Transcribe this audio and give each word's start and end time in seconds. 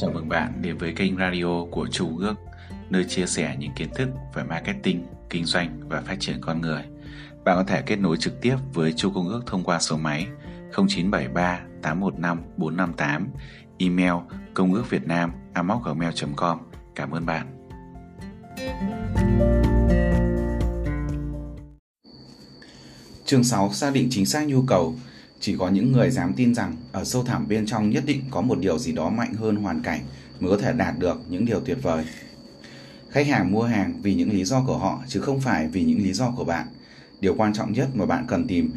Chào 0.00 0.10
mừng 0.10 0.28
bạn 0.28 0.52
đến 0.62 0.78
với 0.78 0.92
kênh 0.92 1.16
radio 1.16 1.64
của 1.70 1.86
Chu 1.90 2.18
Ước, 2.18 2.34
nơi 2.90 3.04
chia 3.04 3.26
sẻ 3.26 3.56
những 3.58 3.72
kiến 3.76 3.88
thức 3.94 4.08
về 4.34 4.42
marketing, 4.42 5.06
kinh 5.30 5.44
doanh 5.44 5.80
và 5.88 6.00
phát 6.00 6.16
triển 6.20 6.36
con 6.40 6.60
người. 6.60 6.82
Bạn 7.44 7.56
có 7.56 7.64
thể 7.64 7.82
kết 7.82 7.96
nối 7.96 8.16
trực 8.16 8.40
tiếp 8.40 8.56
với 8.74 8.92
Chu 8.92 9.10
Công 9.10 9.28
Ước 9.28 9.42
thông 9.46 9.64
qua 9.64 9.78
số 9.78 9.96
máy 9.96 10.26
0973 10.76 11.60
815 11.82 12.42
458, 12.56 13.28
email 13.78 14.12
công 14.54 14.74
ước 14.74 14.90
việt 14.90 15.06
nam 15.06 15.32
gmail.com. 15.54 16.58
Cảm 16.94 17.10
ơn 17.10 17.26
bạn. 17.26 17.46
Chương 23.24 23.44
6 23.44 23.72
xác 23.72 23.90
định 23.94 24.08
chính 24.10 24.26
xác 24.26 24.46
nhu 24.46 24.62
cầu 24.66 24.94
chỉ 25.40 25.56
có 25.58 25.68
những 25.68 25.92
người 25.92 26.10
dám 26.10 26.32
tin 26.36 26.54
rằng 26.54 26.76
ở 26.92 27.04
sâu 27.04 27.24
thẳm 27.24 27.48
bên 27.48 27.66
trong 27.66 27.90
nhất 27.90 28.04
định 28.06 28.22
có 28.30 28.40
một 28.40 28.58
điều 28.58 28.78
gì 28.78 28.92
đó 28.92 29.10
mạnh 29.10 29.34
hơn 29.34 29.56
hoàn 29.56 29.82
cảnh 29.82 30.00
mới 30.40 30.50
có 30.50 30.56
thể 30.56 30.72
đạt 30.72 30.98
được 30.98 31.20
những 31.28 31.44
điều 31.44 31.60
tuyệt 31.60 31.78
vời. 31.82 32.04
Khách 33.10 33.26
hàng 33.26 33.52
mua 33.52 33.62
hàng 33.62 33.92
vì 34.02 34.14
những 34.14 34.30
lý 34.30 34.44
do 34.44 34.64
của 34.66 34.78
họ 34.78 35.02
chứ 35.08 35.20
không 35.20 35.40
phải 35.40 35.68
vì 35.68 35.84
những 35.84 35.98
lý 35.98 36.12
do 36.12 36.30
của 36.30 36.44
bạn. 36.44 36.66
Điều 37.20 37.34
quan 37.34 37.52
trọng 37.52 37.72
nhất 37.72 37.88
mà 37.94 38.06
bạn 38.06 38.24
cần 38.28 38.46
tìm, 38.46 38.72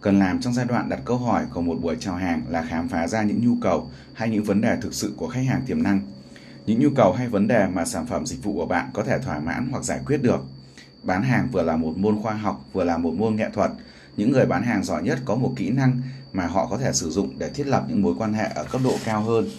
cần 0.00 0.18
làm 0.18 0.40
trong 0.40 0.54
giai 0.54 0.66
đoạn 0.66 0.88
đặt 0.88 1.00
câu 1.04 1.16
hỏi 1.16 1.44
của 1.54 1.62
một 1.62 1.78
buổi 1.82 1.96
chào 2.00 2.14
hàng 2.14 2.42
là 2.48 2.62
khám 2.62 2.88
phá 2.88 3.08
ra 3.08 3.22
những 3.22 3.46
nhu 3.46 3.56
cầu 3.62 3.90
hay 4.12 4.30
những 4.30 4.44
vấn 4.44 4.60
đề 4.60 4.76
thực 4.82 4.94
sự 4.94 5.12
của 5.16 5.28
khách 5.28 5.44
hàng 5.48 5.62
tiềm 5.66 5.82
năng. 5.82 6.00
Những 6.66 6.80
nhu 6.80 6.88
cầu 6.96 7.12
hay 7.12 7.28
vấn 7.28 7.48
đề 7.48 7.66
mà 7.66 7.84
sản 7.84 8.06
phẩm 8.06 8.26
dịch 8.26 8.42
vụ 8.42 8.54
của 8.54 8.66
bạn 8.66 8.90
có 8.92 9.04
thể 9.04 9.18
thỏa 9.18 9.40
mãn 9.40 9.68
hoặc 9.70 9.84
giải 9.84 10.00
quyết 10.06 10.22
được. 10.22 10.44
Bán 11.02 11.22
hàng 11.22 11.48
vừa 11.52 11.62
là 11.62 11.76
một 11.76 11.98
môn 11.98 12.22
khoa 12.22 12.34
học, 12.34 12.64
vừa 12.72 12.84
là 12.84 12.98
một 12.98 13.14
môn 13.14 13.36
nghệ 13.36 13.46
thuật, 13.54 13.70
những 14.16 14.30
người 14.30 14.46
bán 14.46 14.62
hàng 14.62 14.84
giỏi 14.84 15.02
nhất 15.02 15.18
có 15.24 15.34
một 15.34 15.52
kỹ 15.56 15.70
năng 15.70 16.00
mà 16.32 16.46
họ 16.46 16.66
có 16.66 16.78
thể 16.78 16.92
sử 16.92 17.10
dụng 17.10 17.38
để 17.38 17.50
thiết 17.50 17.66
lập 17.66 17.84
những 17.88 18.02
mối 18.02 18.14
quan 18.18 18.32
hệ 18.32 18.44
ở 18.54 18.64
cấp 18.64 18.80
độ 18.84 18.96
cao 19.04 19.22
hơn 19.22 19.50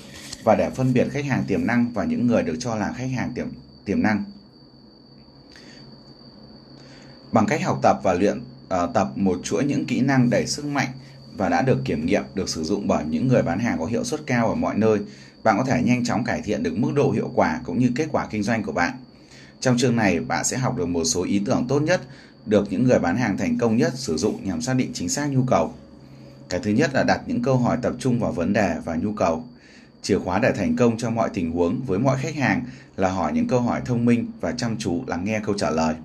và 0.43 0.55
để 0.55 0.69
phân 0.69 0.93
biệt 0.93 1.07
khách 1.11 1.25
hàng 1.25 1.43
tiềm 1.47 1.67
năng 1.67 1.91
và 1.93 2.03
những 2.03 2.27
người 2.27 2.43
được 2.43 2.55
cho 2.59 2.75
là 2.75 2.93
khách 2.97 3.09
hàng 3.15 3.31
tiềm 3.35 3.47
tiềm 3.85 4.03
năng. 4.03 4.23
Bằng 7.31 7.45
cách 7.45 7.63
học 7.63 7.79
tập 7.81 7.99
và 8.03 8.13
luyện 8.13 8.39
uh, 8.39 8.93
tập 8.93 9.11
một 9.15 9.39
chuỗi 9.43 9.63
những 9.63 9.85
kỹ 9.85 10.01
năng 10.01 10.29
đầy 10.29 10.47
sức 10.47 10.65
mạnh 10.65 10.87
và 11.37 11.49
đã 11.49 11.61
được 11.61 11.81
kiểm 11.85 12.05
nghiệm, 12.05 12.23
được 12.35 12.49
sử 12.49 12.63
dụng 12.63 12.87
bởi 12.87 13.05
những 13.05 13.27
người 13.27 13.41
bán 13.41 13.59
hàng 13.59 13.79
có 13.79 13.85
hiệu 13.85 14.03
suất 14.03 14.19
cao 14.25 14.47
ở 14.47 14.55
mọi 14.55 14.75
nơi, 14.75 14.99
bạn 15.43 15.57
có 15.57 15.63
thể 15.63 15.81
nhanh 15.83 16.05
chóng 16.05 16.23
cải 16.23 16.41
thiện 16.41 16.63
được 16.63 16.77
mức 16.77 16.91
độ 16.95 17.11
hiệu 17.11 17.31
quả 17.35 17.61
cũng 17.63 17.79
như 17.79 17.91
kết 17.95 18.07
quả 18.11 18.27
kinh 18.29 18.43
doanh 18.43 18.63
của 18.63 18.71
bạn. 18.71 18.93
Trong 19.59 19.77
chương 19.77 19.95
này, 19.95 20.19
bạn 20.19 20.45
sẽ 20.45 20.57
học 20.57 20.77
được 20.77 20.85
một 20.85 21.03
số 21.03 21.23
ý 21.23 21.41
tưởng 21.45 21.65
tốt 21.67 21.79
nhất 21.79 22.01
được 22.45 22.71
những 22.71 22.83
người 22.83 22.99
bán 22.99 23.17
hàng 23.17 23.37
thành 23.37 23.57
công 23.57 23.77
nhất 23.77 23.93
sử 23.95 24.17
dụng 24.17 24.39
nhằm 24.43 24.61
xác 24.61 24.73
định 24.73 24.91
chính 24.93 25.09
xác 25.09 25.31
nhu 25.31 25.43
cầu. 25.43 25.73
Cái 26.49 26.59
thứ 26.63 26.71
nhất 26.71 26.93
là 26.93 27.03
đặt 27.03 27.21
những 27.27 27.41
câu 27.41 27.57
hỏi 27.57 27.77
tập 27.81 27.93
trung 27.99 28.19
vào 28.19 28.31
vấn 28.31 28.53
đề 28.53 28.75
và 28.85 28.95
nhu 28.95 29.13
cầu. 29.13 29.43
Chìa 30.01 30.19
khóa 30.19 30.39
để 30.39 30.51
thành 30.55 30.75
công 30.75 30.97
trong 30.97 31.15
mọi 31.15 31.29
tình 31.33 31.51
huống 31.51 31.81
với 31.85 31.99
mọi 31.99 32.17
khách 32.17 32.35
hàng 32.35 32.63
là 32.97 33.09
hỏi 33.09 33.33
những 33.33 33.47
câu 33.47 33.61
hỏi 33.61 33.81
thông 33.85 34.05
minh 34.05 34.31
và 34.41 34.51
chăm 34.51 34.77
chú 34.77 35.03
lắng 35.07 35.25
nghe 35.25 35.39
câu 35.39 35.57
trả 35.57 35.69
lời. 35.69 35.95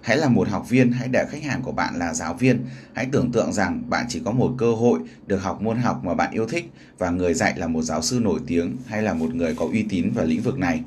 Hãy 0.00 0.16
là 0.16 0.28
một 0.28 0.48
học 0.48 0.68
viên, 0.68 0.92
hãy 0.92 1.08
để 1.08 1.26
khách 1.30 1.42
hàng 1.42 1.62
của 1.62 1.72
bạn 1.72 1.98
là 1.98 2.14
giáo 2.14 2.34
viên. 2.34 2.64
Hãy 2.92 3.06
tưởng 3.12 3.32
tượng 3.32 3.52
rằng 3.52 3.82
bạn 3.88 4.06
chỉ 4.08 4.22
có 4.24 4.32
một 4.32 4.54
cơ 4.58 4.72
hội 4.72 5.00
được 5.26 5.42
học 5.42 5.62
môn 5.62 5.78
học 5.78 6.04
mà 6.04 6.14
bạn 6.14 6.30
yêu 6.32 6.46
thích 6.46 6.70
và 6.98 7.10
người 7.10 7.34
dạy 7.34 7.54
là 7.56 7.66
một 7.66 7.82
giáo 7.82 8.02
sư 8.02 8.20
nổi 8.22 8.40
tiếng 8.46 8.76
hay 8.86 9.02
là 9.02 9.14
một 9.14 9.34
người 9.34 9.54
có 9.54 9.64
uy 9.72 9.82
tín 9.88 10.10
vào 10.14 10.24
lĩnh 10.24 10.42
vực 10.42 10.58
này. 10.58 10.82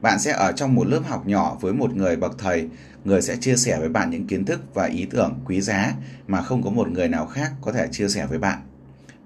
Bạn 0.00 0.18
sẽ 0.18 0.32
ở 0.32 0.52
trong 0.52 0.74
một 0.74 0.86
lớp 0.86 1.00
học 1.04 1.26
nhỏ 1.26 1.56
với 1.60 1.72
một 1.72 1.94
người 1.94 2.16
bậc 2.16 2.38
thầy, 2.38 2.68
người 3.04 3.22
sẽ 3.22 3.36
chia 3.36 3.56
sẻ 3.56 3.78
với 3.80 3.88
bạn 3.88 4.10
những 4.10 4.26
kiến 4.26 4.44
thức 4.44 4.60
và 4.74 4.84
ý 4.84 5.06
tưởng 5.10 5.38
quý 5.44 5.60
giá 5.60 5.94
mà 6.26 6.42
không 6.42 6.62
có 6.62 6.70
một 6.70 6.88
người 6.88 7.08
nào 7.08 7.26
khác 7.26 7.52
có 7.60 7.72
thể 7.72 7.88
chia 7.90 8.08
sẻ 8.08 8.26
với 8.26 8.38
bạn. 8.38 8.58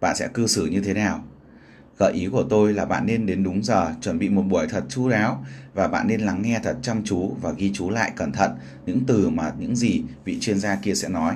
Bạn 0.00 0.17
sẽ 0.17 0.28
cư 0.34 0.47
xử 0.47 0.67
như 0.67 0.80
thế 0.80 0.95
nào? 0.95 1.25
Gợi 1.98 2.12
ý 2.12 2.28
của 2.33 2.45
tôi 2.50 2.72
là 2.72 2.84
bạn 2.84 3.06
nên 3.06 3.27
đến 3.27 3.42
đúng 3.42 3.64
giờ, 3.64 3.95
chuẩn 4.00 4.19
bị 4.19 4.28
một 4.28 4.42
buổi 4.42 4.67
thật 4.67 4.84
chú 4.89 5.08
đáo 5.08 5.45
và 5.75 5.89
bạn 5.89 6.06
nên 6.06 6.20
lắng 6.20 6.42
nghe 6.42 6.61
thật 6.62 6.77
chăm 6.83 7.05
chú 7.05 7.36
và 7.41 7.52
ghi 7.52 7.70
chú 7.74 7.90
lại 7.90 8.13
cẩn 8.17 8.33
thận 8.33 8.51
những 8.86 9.01
từ 9.07 9.29
mà 9.29 9.52
những 9.58 9.77
gì 9.77 10.02
vị 10.24 10.39
chuyên 10.40 10.61
gia 10.61 10.77
kia 10.77 10.95
sẽ 10.95 11.08
nói. 11.08 11.34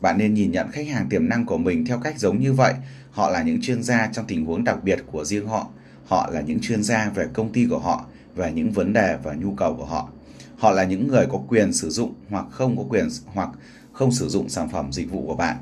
Bạn 0.00 0.18
nên 0.18 0.34
nhìn 0.34 0.50
nhận 0.50 0.70
khách 0.70 0.88
hàng 0.88 1.08
tiềm 1.08 1.28
năng 1.28 1.46
của 1.46 1.58
mình 1.58 1.86
theo 1.86 1.98
cách 1.98 2.18
giống 2.18 2.40
như 2.40 2.52
vậy. 2.52 2.74
Họ 3.10 3.30
là 3.30 3.42
những 3.42 3.60
chuyên 3.60 3.82
gia 3.82 4.06
trong 4.06 4.26
tình 4.26 4.44
huống 4.44 4.64
đặc 4.64 4.84
biệt 4.84 4.98
của 5.06 5.24
riêng 5.24 5.48
họ. 5.48 5.68
Họ 6.06 6.30
là 6.32 6.40
những 6.40 6.60
chuyên 6.60 6.82
gia 6.82 7.10
về 7.10 7.26
công 7.32 7.52
ty 7.52 7.66
của 7.70 7.78
họ 7.78 8.06
về 8.38 8.52
những 8.52 8.70
vấn 8.70 8.92
đề 8.92 9.16
và 9.22 9.34
nhu 9.34 9.54
cầu 9.54 9.74
của 9.74 9.84
họ. 9.84 10.08
Họ 10.58 10.70
là 10.70 10.84
những 10.84 11.08
người 11.08 11.26
có 11.26 11.38
quyền 11.48 11.72
sử 11.72 11.90
dụng 11.90 12.14
hoặc 12.30 12.46
không 12.50 12.76
có 12.76 12.82
quyền 12.88 13.08
hoặc 13.26 13.48
không 13.92 14.12
sử 14.12 14.28
dụng 14.28 14.48
sản 14.48 14.68
phẩm 14.68 14.92
dịch 14.92 15.10
vụ 15.10 15.24
của 15.26 15.36
bạn. 15.36 15.56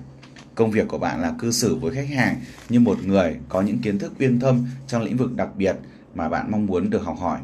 Công 0.55 0.71
việc 0.71 0.89
của 0.89 0.99
bạn 0.99 1.23
là 1.23 1.35
cư 1.39 1.51
xử 1.51 1.77
với 1.77 1.95
khách 1.95 2.09
hàng 2.09 2.41
như 2.69 2.81
một 2.81 2.99
người 3.05 3.37
có 3.49 3.61
những 3.61 3.79
kiến 3.79 3.99
thức 3.99 4.13
uyên 4.19 4.41
thâm 4.41 4.67
trong 4.87 5.03
lĩnh 5.03 5.17
vực 5.17 5.37
đặc 5.37 5.49
biệt 5.57 5.77
mà 6.15 6.29
bạn 6.29 6.51
mong 6.51 6.67
muốn 6.67 6.91
được 6.91 7.05
học 7.05 7.17
hỏi. 7.19 7.39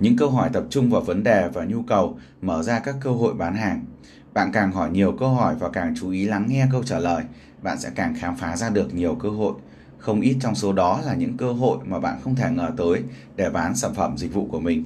Những 0.00 0.16
câu 0.16 0.30
hỏi 0.30 0.50
tập 0.52 0.64
trung 0.70 0.90
vào 0.90 1.00
vấn 1.00 1.22
đề 1.22 1.48
và 1.48 1.64
nhu 1.64 1.82
cầu 1.82 2.18
mở 2.42 2.62
ra 2.62 2.78
các 2.78 2.94
cơ 3.00 3.10
hội 3.10 3.34
bán 3.34 3.56
hàng. 3.56 3.84
Bạn 4.34 4.50
càng 4.52 4.72
hỏi 4.72 4.90
nhiều 4.90 5.16
câu 5.18 5.28
hỏi 5.28 5.54
và 5.58 5.68
càng 5.68 5.94
chú 6.00 6.10
ý 6.10 6.24
lắng 6.24 6.46
nghe 6.48 6.66
câu 6.72 6.82
trả 6.82 6.98
lời, 6.98 7.24
bạn 7.62 7.80
sẽ 7.80 7.90
càng 7.94 8.14
khám 8.18 8.36
phá 8.36 8.56
ra 8.56 8.70
được 8.70 8.94
nhiều 8.94 9.14
cơ 9.14 9.28
hội 9.28 9.54
không 10.04 10.20
ít 10.20 10.36
trong 10.40 10.54
số 10.54 10.72
đó 10.72 11.00
là 11.04 11.14
những 11.14 11.36
cơ 11.36 11.52
hội 11.52 11.78
mà 11.84 11.98
bạn 12.00 12.20
không 12.24 12.34
thể 12.34 12.50
ngờ 12.50 12.70
tới 12.76 13.02
để 13.36 13.50
bán 13.50 13.76
sản 13.76 13.94
phẩm 13.94 14.18
dịch 14.18 14.34
vụ 14.34 14.48
của 14.50 14.60
mình. 14.60 14.84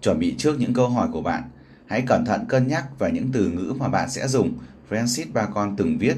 Chuẩn 0.00 0.18
bị 0.18 0.34
trước 0.38 0.58
những 0.58 0.74
câu 0.74 0.88
hỏi 0.88 1.08
của 1.12 1.22
bạn, 1.22 1.42
hãy 1.86 2.02
cẩn 2.06 2.24
thận 2.24 2.44
cân 2.48 2.68
nhắc 2.68 2.98
về 2.98 3.12
những 3.12 3.28
từ 3.32 3.48
ngữ 3.48 3.74
mà 3.78 3.88
bạn 3.88 4.10
sẽ 4.10 4.28
dùng. 4.28 4.52
Francis 4.90 5.32
Bacon 5.32 5.76
từng 5.76 5.98
viết, 5.98 6.16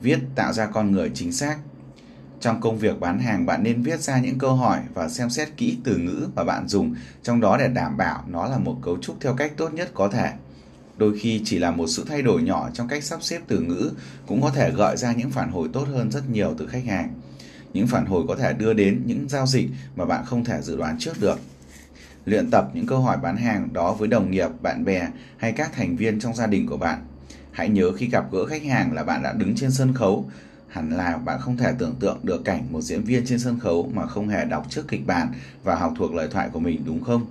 viết 0.00 0.18
tạo 0.34 0.52
ra 0.52 0.66
con 0.66 0.92
người 0.92 1.10
chính 1.14 1.32
xác. 1.32 1.58
Trong 2.40 2.60
công 2.60 2.78
việc 2.78 3.00
bán 3.00 3.18
hàng, 3.18 3.46
bạn 3.46 3.62
nên 3.62 3.82
viết 3.82 4.00
ra 4.00 4.20
những 4.20 4.38
câu 4.38 4.54
hỏi 4.54 4.80
và 4.94 5.08
xem 5.08 5.30
xét 5.30 5.48
kỹ 5.56 5.78
từ 5.84 5.96
ngữ 5.96 6.28
mà 6.34 6.44
bạn 6.44 6.68
dùng 6.68 6.94
trong 7.22 7.40
đó 7.40 7.56
để 7.56 7.68
đảm 7.68 7.96
bảo 7.96 8.24
nó 8.28 8.46
là 8.46 8.58
một 8.58 8.76
cấu 8.82 8.98
trúc 8.98 9.16
theo 9.20 9.34
cách 9.34 9.52
tốt 9.56 9.74
nhất 9.74 9.90
có 9.94 10.08
thể. 10.08 10.32
Đôi 10.96 11.18
khi 11.18 11.40
chỉ 11.44 11.58
là 11.58 11.70
một 11.70 11.86
sự 11.86 12.04
thay 12.08 12.22
đổi 12.22 12.42
nhỏ 12.42 12.70
trong 12.72 12.88
cách 12.88 13.04
sắp 13.04 13.22
xếp 13.22 13.40
từ 13.46 13.60
ngữ 13.60 13.90
cũng 14.26 14.42
có 14.42 14.50
thể 14.50 14.70
gợi 14.70 14.96
ra 14.96 15.12
những 15.12 15.30
phản 15.30 15.50
hồi 15.50 15.68
tốt 15.72 15.88
hơn 15.88 16.10
rất 16.10 16.30
nhiều 16.30 16.54
từ 16.58 16.66
khách 16.66 16.84
hàng 16.84 17.14
những 17.72 17.86
phản 17.86 18.06
hồi 18.06 18.24
có 18.28 18.36
thể 18.36 18.52
đưa 18.52 18.72
đến 18.72 19.02
những 19.06 19.28
giao 19.28 19.46
dịch 19.46 19.68
mà 19.96 20.04
bạn 20.04 20.24
không 20.24 20.44
thể 20.44 20.62
dự 20.62 20.76
đoán 20.76 20.96
trước 20.98 21.20
được. 21.20 21.38
Luyện 22.24 22.50
tập 22.50 22.70
những 22.74 22.86
câu 22.86 23.00
hỏi 23.00 23.16
bán 23.22 23.36
hàng 23.36 23.68
đó 23.72 23.92
với 23.92 24.08
đồng 24.08 24.30
nghiệp, 24.30 24.48
bạn 24.62 24.84
bè 24.84 25.08
hay 25.36 25.52
các 25.52 25.72
thành 25.72 25.96
viên 25.96 26.20
trong 26.20 26.34
gia 26.34 26.46
đình 26.46 26.66
của 26.66 26.76
bạn. 26.76 27.04
Hãy 27.52 27.68
nhớ 27.68 27.92
khi 27.92 28.08
gặp 28.08 28.32
gỡ 28.32 28.46
khách 28.46 28.62
hàng 28.62 28.92
là 28.92 29.04
bạn 29.04 29.22
đã 29.22 29.32
đứng 29.32 29.54
trên 29.56 29.70
sân 29.70 29.94
khấu, 29.94 30.30
hẳn 30.68 30.90
là 30.90 31.16
bạn 31.16 31.40
không 31.40 31.56
thể 31.56 31.72
tưởng 31.78 31.94
tượng 32.00 32.18
được 32.22 32.44
cảnh 32.44 32.66
một 32.70 32.80
diễn 32.80 33.02
viên 33.02 33.26
trên 33.26 33.38
sân 33.38 33.58
khấu 33.58 33.90
mà 33.94 34.06
không 34.06 34.28
hề 34.28 34.44
đọc 34.44 34.66
trước 34.70 34.88
kịch 34.88 35.06
bản 35.06 35.32
và 35.64 35.74
học 35.74 35.94
thuộc 35.98 36.14
lời 36.14 36.28
thoại 36.30 36.48
của 36.52 36.60
mình 36.60 36.82
đúng 36.86 37.04
không? 37.04 37.26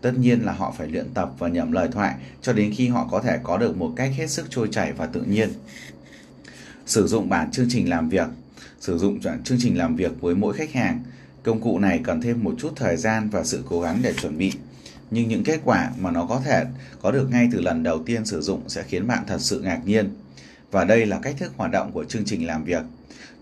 Tất 0.00 0.12
nhiên 0.18 0.40
là 0.40 0.52
họ 0.52 0.74
phải 0.78 0.88
luyện 0.88 1.14
tập 1.14 1.32
và 1.38 1.48
nhẩm 1.48 1.72
lời 1.72 1.88
thoại 1.92 2.14
cho 2.42 2.52
đến 2.52 2.72
khi 2.74 2.88
họ 2.88 3.08
có 3.10 3.20
thể 3.20 3.38
có 3.42 3.58
được 3.58 3.76
một 3.76 3.92
cách 3.96 4.12
hết 4.16 4.30
sức 4.30 4.46
trôi 4.50 4.68
chảy 4.72 4.92
và 4.92 5.06
tự 5.06 5.22
nhiên. 5.22 5.50
Sử 6.86 7.06
dụng 7.06 7.28
bản 7.28 7.50
chương 7.50 7.66
trình 7.70 7.90
làm 7.90 8.08
việc 8.08 8.28
sử 8.82 8.98
dụng 8.98 9.20
chương 9.44 9.58
trình 9.60 9.78
làm 9.78 9.96
việc 9.96 10.20
với 10.20 10.34
mỗi 10.34 10.54
khách 10.54 10.72
hàng. 10.72 11.02
Công 11.42 11.60
cụ 11.60 11.78
này 11.78 12.00
cần 12.04 12.20
thêm 12.20 12.44
một 12.44 12.54
chút 12.58 12.72
thời 12.76 12.96
gian 12.96 13.28
và 13.30 13.44
sự 13.44 13.64
cố 13.68 13.80
gắng 13.80 13.98
để 14.02 14.12
chuẩn 14.12 14.38
bị. 14.38 14.52
Nhưng 15.10 15.28
những 15.28 15.44
kết 15.44 15.60
quả 15.64 15.90
mà 15.98 16.10
nó 16.10 16.26
có 16.26 16.40
thể 16.44 16.64
có 17.02 17.10
được 17.10 17.28
ngay 17.30 17.48
từ 17.52 17.60
lần 17.60 17.82
đầu 17.82 18.02
tiên 18.02 18.24
sử 18.24 18.40
dụng 18.40 18.68
sẽ 18.68 18.82
khiến 18.82 19.06
bạn 19.06 19.24
thật 19.26 19.40
sự 19.40 19.60
ngạc 19.60 19.80
nhiên. 19.86 20.14
Và 20.70 20.84
đây 20.84 21.06
là 21.06 21.18
cách 21.22 21.34
thức 21.38 21.52
hoạt 21.56 21.70
động 21.70 21.92
của 21.92 22.04
chương 22.04 22.24
trình 22.24 22.46
làm 22.46 22.64
việc. 22.64 22.82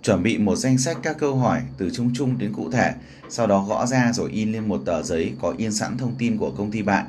Chuẩn 0.02 0.22
bị 0.22 0.38
một 0.38 0.56
danh 0.56 0.78
sách 0.78 0.96
các 1.02 1.16
câu 1.18 1.36
hỏi 1.36 1.60
từ 1.78 1.90
chung 1.90 2.10
chung 2.14 2.38
đến 2.38 2.52
cụ 2.52 2.70
thể, 2.70 2.92
sau 3.28 3.46
đó 3.46 3.64
gõ 3.68 3.86
ra 3.86 4.12
rồi 4.12 4.30
in 4.32 4.52
lên 4.52 4.68
một 4.68 4.82
tờ 4.86 5.02
giấy 5.02 5.32
có 5.40 5.54
in 5.58 5.72
sẵn 5.72 5.98
thông 5.98 6.14
tin 6.18 6.36
của 6.36 6.50
công 6.50 6.70
ty 6.70 6.82
bạn. 6.82 7.06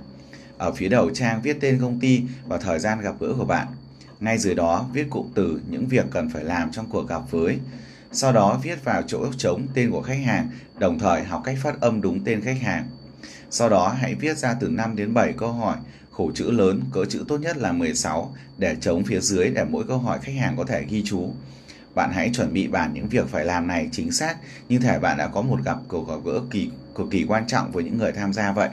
Ở 0.58 0.72
phía 0.72 0.90
đầu 0.90 1.10
trang 1.10 1.42
viết 1.42 1.58
tên 1.62 1.80
công 1.82 2.00
ty 2.00 2.22
và 2.48 2.58
thời 2.58 2.80
gian 2.80 3.02
gặp 3.02 3.16
gỡ 3.20 3.34
của 3.38 3.46
bạn. 3.46 3.68
Ngay 4.20 4.38
dưới 4.38 4.56
đó 4.56 4.90
viết 4.94 5.10
cụm 5.10 5.28
từ 5.36 5.62
những 5.70 5.88
việc 5.88 6.06
cần 6.12 6.30
phải 6.30 6.44
làm 6.44 6.72
trong 6.72 6.90
cuộc 6.90 7.08
gặp 7.10 7.22
với 7.32 7.58
sau 8.12 8.32
đó 8.34 8.60
viết 8.64 8.84
vào 8.84 9.02
chỗ 9.08 9.26
trống 9.38 9.68
tên 9.74 9.92
của 9.92 10.02
khách 10.02 10.20
hàng, 10.26 10.50
đồng 10.80 11.00
thời 11.00 11.24
học 11.24 11.42
cách 11.46 11.58
phát 11.64 11.82
âm 11.82 12.02
đúng 12.02 12.24
tên 12.24 12.42
khách 12.42 12.62
hàng. 12.62 12.88
Sau 13.50 13.70
đó 13.70 13.96
hãy 14.00 14.16
viết 14.16 14.38
ra 14.38 14.54
từ 14.60 14.70
5 14.70 14.96
đến 14.96 15.14
7 15.14 15.34
câu 15.38 15.52
hỏi, 15.52 15.78
khổ 16.12 16.32
chữ 16.36 16.52
lớn, 16.52 16.82
cỡ 16.94 17.06
chữ 17.06 17.26
tốt 17.28 17.38
nhất 17.38 17.58
là 17.58 17.72
16 17.72 18.36
để 18.58 18.76
trống 18.82 19.04
phía 19.04 19.20
dưới 19.20 19.50
để 19.50 19.64
mỗi 19.70 19.84
câu 19.88 19.98
hỏi 19.98 20.20
khách 20.22 20.36
hàng 20.36 20.58
có 20.58 20.64
thể 20.64 20.86
ghi 20.90 21.04
chú. 21.06 21.34
Bạn 21.96 22.12
hãy 22.14 22.32
chuẩn 22.34 22.54
bị 22.54 22.68
bản 22.68 22.94
những 22.94 23.08
việc 23.08 23.28
phải 23.28 23.46
làm 23.46 23.68
này 23.68 23.90
chính 23.92 24.12
xác 24.12 24.38
như 24.70 24.80
thể 24.80 25.00
bạn 25.00 25.18
đã 25.18 25.28
có 25.28 25.42
một 25.42 25.60
gặp 25.64 25.78
cuộc 25.88 26.08
gặp 26.08 26.16
gỡ 26.26 26.42
kỳ 26.50 26.70
cực 26.96 27.08
kỳ 27.12 27.26
quan 27.28 27.48
trọng 27.48 27.72
với 27.72 27.84
những 27.84 27.98
người 27.98 28.12
tham 28.12 28.34
gia 28.34 28.52
vậy. 28.52 28.70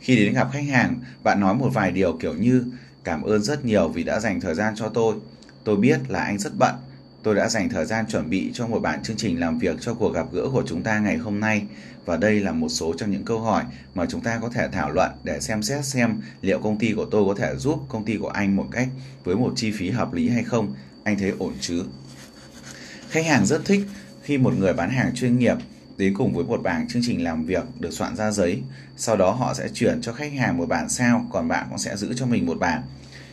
Khi 0.00 0.16
đến 0.16 0.34
gặp 0.34 0.48
khách 0.52 0.64
hàng, 0.68 1.00
bạn 1.22 1.40
nói 1.40 1.54
một 1.54 1.68
vài 1.74 1.90
điều 1.90 2.12
kiểu 2.12 2.34
như 2.34 2.64
cảm 3.04 3.22
ơn 3.22 3.42
rất 3.42 3.64
nhiều 3.64 3.88
vì 3.88 4.02
đã 4.02 4.20
dành 4.20 4.40
thời 4.40 4.54
gian 4.54 4.74
cho 4.76 4.88
tôi. 4.88 5.14
Tôi 5.64 5.76
biết 5.76 6.00
là 6.08 6.20
anh 6.20 6.38
rất 6.38 6.52
bận, 6.58 6.74
Tôi 7.24 7.34
đã 7.34 7.48
dành 7.48 7.68
thời 7.68 7.86
gian 7.86 8.06
chuẩn 8.06 8.30
bị 8.30 8.50
cho 8.54 8.66
một 8.66 8.80
bản 8.80 9.02
chương 9.02 9.16
trình 9.16 9.40
làm 9.40 9.58
việc 9.58 9.76
cho 9.80 9.94
cuộc 9.94 10.14
gặp 10.14 10.26
gỡ 10.32 10.48
của 10.52 10.62
chúng 10.66 10.82
ta 10.82 10.98
ngày 10.98 11.16
hôm 11.16 11.40
nay 11.40 11.62
và 12.04 12.16
đây 12.16 12.40
là 12.40 12.52
một 12.52 12.68
số 12.68 12.94
trong 12.98 13.10
những 13.10 13.24
câu 13.24 13.40
hỏi 13.40 13.64
mà 13.94 14.06
chúng 14.06 14.20
ta 14.20 14.38
có 14.42 14.48
thể 14.48 14.68
thảo 14.72 14.90
luận 14.90 15.10
để 15.24 15.40
xem 15.40 15.62
xét 15.62 15.84
xem 15.84 16.20
liệu 16.40 16.58
công 16.58 16.78
ty 16.78 16.92
của 16.92 17.04
tôi 17.04 17.24
có 17.26 17.34
thể 17.34 17.56
giúp 17.56 17.80
công 17.88 18.04
ty 18.04 18.16
của 18.16 18.28
anh 18.28 18.56
một 18.56 18.66
cách 18.72 18.88
với 19.24 19.36
một 19.36 19.52
chi 19.56 19.70
phí 19.70 19.90
hợp 19.90 20.12
lý 20.12 20.28
hay 20.28 20.42
không. 20.42 20.74
Anh 21.04 21.18
thấy 21.18 21.32
ổn 21.38 21.52
chứ? 21.60 21.84
Khách 23.08 23.26
hàng 23.26 23.46
rất 23.46 23.64
thích 23.64 23.80
khi 24.22 24.38
một 24.38 24.58
người 24.58 24.72
bán 24.72 24.90
hàng 24.90 25.14
chuyên 25.14 25.38
nghiệp 25.38 25.56
đến 25.96 26.14
cùng 26.14 26.34
với 26.34 26.44
một 26.44 26.62
bảng 26.62 26.88
chương 26.88 27.02
trình 27.06 27.24
làm 27.24 27.44
việc 27.44 27.64
được 27.80 27.92
soạn 27.92 28.16
ra 28.16 28.30
giấy. 28.30 28.62
Sau 28.96 29.16
đó 29.16 29.30
họ 29.30 29.54
sẽ 29.54 29.68
chuyển 29.74 30.02
cho 30.02 30.12
khách 30.12 30.32
hàng 30.32 30.56
một 30.56 30.68
bản 30.68 30.88
sao, 30.88 31.26
còn 31.32 31.48
bạn 31.48 31.66
cũng 31.70 31.78
sẽ 31.78 31.96
giữ 31.96 32.12
cho 32.16 32.26
mình 32.26 32.46
một 32.46 32.58
bản. 32.58 32.82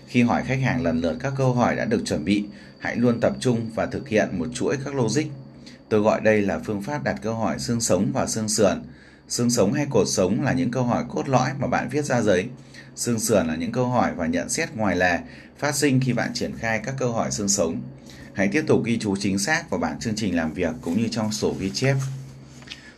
Khi 0.07 0.21
hỏi 0.21 0.43
khách 0.45 0.59
hàng 0.61 0.83
lần 0.83 1.01
lượt 1.01 1.17
các 1.19 1.33
câu 1.37 1.53
hỏi 1.53 1.75
đã 1.75 1.85
được 1.85 2.01
chuẩn 2.05 2.25
bị, 2.25 2.45
hãy 2.81 2.95
luôn 2.95 3.19
tập 3.19 3.33
trung 3.39 3.69
và 3.75 3.85
thực 3.85 4.07
hiện 4.07 4.29
một 4.31 4.47
chuỗi 4.53 4.77
các 4.85 4.95
logic. 4.95 5.25
Tôi 5.89 5.99
gọi 5.99 6.21
đây 6.21 6.41
là 6.41 6.59
phương 6.59 6.81
pháp 6.81 7.03
đặt 7.03 7.15
câu 7.21 7.35
hỏi 7.35 7.59
xương 7.59 7.81
sống 7.81 8.11
và 8.13 8.27
xương 8.27 8.49
sườn. 8.49 8.81
Xương 9.27 9.49
sống 9.49 9.73
hay 9.73 9.87
cột 9.89 10.07
sống 10.07 10.41
là 10.43 10.53
những 10.53 10.71
câu 10.71 10.83
hỏi 10.83 11.03
cốt 11.09 11.29
lõi 11.29 11.49
mà 11.59 11.67
bạn 11.67 11.89
viết 11.89 12.05
ra 12.05 12.21
giấy. 12.21 12.45
Xương 12.95 13.19
sườn 13.19 13.47
là 13.47 13.55
những 13.55 13.71
câu 13.71 13.87
hỏi 13.87 14.11
và 14.15 14.25
nhận 14.25 14.49
xét 14.49 14.75
ngoài 14.75 14.95
lề, 14.95 15.19
phát 15.57 15.75
sinh 15.75 15.99
khi 15.99 16.13
bạn 16.13 16.33
triển 16.33 16.57
khai 16.57 16.81
các 16.83 16.95
câu 16.97 17.11
hỏi 17.11 17.31
xương 17.31 17.49
sống. 17.49 17.81
Hãy 18.33 18.47
tiếp 18.47 18.63
tục 18.67 18.83
ghi 18.83 18.97
chú 18.99 19.15
chính 19.15 19.39
xác 19.39 19.69
vào 19.69 19.79
bản 19.79 19.99
chương 19.99 20.15
trình 20.15 20.35
làm 20.35 20.53
việc 20.53 20.71
cũng 20.81 20.97
như 20.97 21.07
trong 21.11 21.31
sổ 21.31 21.55
ghi 21.59 21.71
chép. 21.73 21.95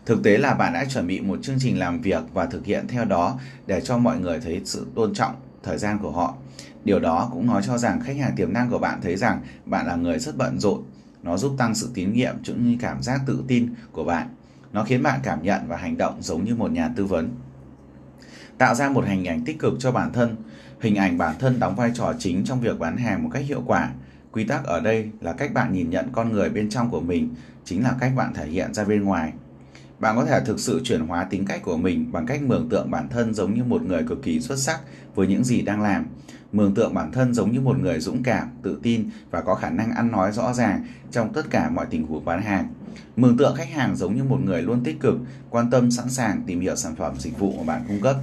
Thực 0.06 0.24
tế 0.24 0.38
là 0.38 0.53
bạn 0.53 0.74
đã 0.74 0.86
chuẩn 0.86 1.07
bị 1.07 1.19
một 1.19 1.39
chương 1.44 1.59
trình 1.59 1.79
làm 1.79 2.01
việc 2.01 2.24
và 2.33 2.45
thực 2.45 2.65
hiện 2.65 2.88
theo 2.88 3.06
đó 3.06 3.39
để 3.68 3.81
cho 3.81 3.97
mọi 3.97 4.19
người 4.19 4.39
thấy 4.39 4.62
sự 4.65 4.88
tôn 4.95 5.13
trọng 5.13 5.36
thời 5.63 5.77
gian 5.77 6.00
của 6.01 6.12
họ. 6.12 6.36
Điều 6.83 7.00
đó 7.00 7.30
cũng 7.33 7.48
nói 7.48 7.62
cho 7.65 7.77
rằng 7.77 8.00
khách 8.00 8.18
hàng 8.18 8.33
tiềm 8.36 8.54
năng 8.54 8.69
của 8.69 8.80
bạn 8.80 9.00
thấy 9.01 9.15
rằng 9.15 9.42
bạn 9.65 9.88
là 9.88 9.95
người 9.95 10.19
rất 10.19 10.38
bận 10.38 10.60
rộn. 10.60 10.83
Nó 11.24 11.38
giúp 11.38 11.56
tăng 11.57 11.75
sự 11.75 11.89
tín 11.94 12.13
nhiệm 12.13 12.36
cũng 12.45 12.69
như 12.69 12.77
cảm 12.80 13.01
giác 13.01 13.21
tự 13.25 13.44
tin 13.48 13.74
của 13.92 14.04
bạn. 14.04 14.27
Nó 14.74 14.83
khiến 14.83 15.04
bạn 15.04 15.19
cảm 15.24 15.44
nhận 15.44 15.62
và 15.68 15.77
hành 15.77 15.98
động 15.98 16.18
giống 16.21 16.44
như 16.44 16.56
một 16.56 16.71
nhà 16.71 16.89
tư 16.95 17.06
vấn. 17.06 17.30
Tạo 18.57 18.75
ra 18.75 18.89
một 18.89 19.06
hình 19.07 19.25
ảnh 19.25 19.45
tích 19.45 19.60
cực 19.60 19.74
cho 19.80 19.92
bản 19.92 20.13
thân. 20.13 20.36
Hình 20.81 20.95
ảnh 20.95 21.18
bản 21.18 21.36
thân 21.39 21.60
đóng 21.60 21.75
vai 21.75 21.92
trò 21.94 22.13
chính 22.19 22.44
trong 22.45 22.62
việc 22.62 22.80
bán 22.80 22.98
hàng 22.98 23.24
một 23.24 23.30
cách 23.33 23.44
hiệu 23.45 23.63
quả. 23.65 23.92
Quy 24.31 24.44
tắc 24.44 24.63
ở 24.63 24.80
đây 24.80 25.10
là 25.21 25.33
cách 25.33 25.54
bạn 25.54 25.74
nhìn 25.74 25.89
nhận 25.89 26.10
con 26.12 26.31
người 26.31 26.50
bên 26.50 26.69
trong 26.69 26.89
của 26.89 27.01
mình, 27.01 27.30
chính 27.65 27.83
là 27.83 27.95
cách 28.00 28.12
bạn 28.15 28.33
thể 28.33 28.48
hiện 28.48 28.74
ra 28.74 28.83
bên 28.83 29.04
ngoài. 29.04 29.33
Bạn 30.00 30.15
có 30.15 30.25
thể 30.25 30.42
thực 30.45 30.60
sự 30.60 30.81
chuyển 30.83 31.07
hóa 31.07 31.24
tính 31.24 31.45
cách 31.45 31.62
của 31.63 31.77
mình 31.77 32.12
bằng 32.12 32.25
cách 32.25 32.42
mường 32.42 32.69
tượng 32.69 32.92
bản 32.92 33.10
thân 33.10 33.33
giống 33.33 33.54
như 33.54 33.63
một 33.63 33.81
người 33.81 34.04
cực 34.07 34.24
kỳ 34.24 34.39
xuất 34.39 34.60
sắc 34.60 34.80
với 35.15 35.27
những 35.27 35.44
gì 35.44 35.62
đang 35.62 35.81
làm. 35.81 36.06
Mường 36.51 36.74
tượng 36.74 36.94
bản 36.94 37.12
thân 37.12 37.33
giống 37.33 37.51
như 37.51 37.62
một 37.62 37.80
người 37.80 38.00
dũng 38.00 38.24
cảm, 38.24 38.48
tự 38.63 38.80
tin 38.83 39.10
và 39.31 39.42
có 39.42 39.56
khả 39.56 39.69
năng 39.69 39.92
ăn 39.92 40.12
nói 40.12 40.31
rõ 40.31 40.54
ràng 40.54 40.86
trong 41.12 41.33
tất 41.33 41.50
cả 41.50 41.69
mọi 41.69 41.86
tình 41.89 42.07
huống 42.07 42.25
bán 42.25 42.42
hàng. 42.42 42.68
Mường 43.15 43.38
tượng 43.38 43.56
khách 43.56 43.69
hàng 43.69 43.95
giống 43.95 44.15
như 44.15 44.24
một 44.24 44.39
người 44.45 44.62
luôn 44.62 44.83
tích 44.83 45.00
cực, 45.00 45.15
quan 45.50 45.69
tâm, 45.69 45.92
sẵn 45.92 46.10
sàng 46.10 46.42
tìm 46.45 46.62
hiểu 46.62 46.75
sản 46.75 46.95
phẩm 46.95 47.13
dịch 47.19 47.39
vụ 47.39 47.54
mà 47.57 47.63
bạn 47.63 47.83
cung 47.88 48.01
cấp. 48.01 48.15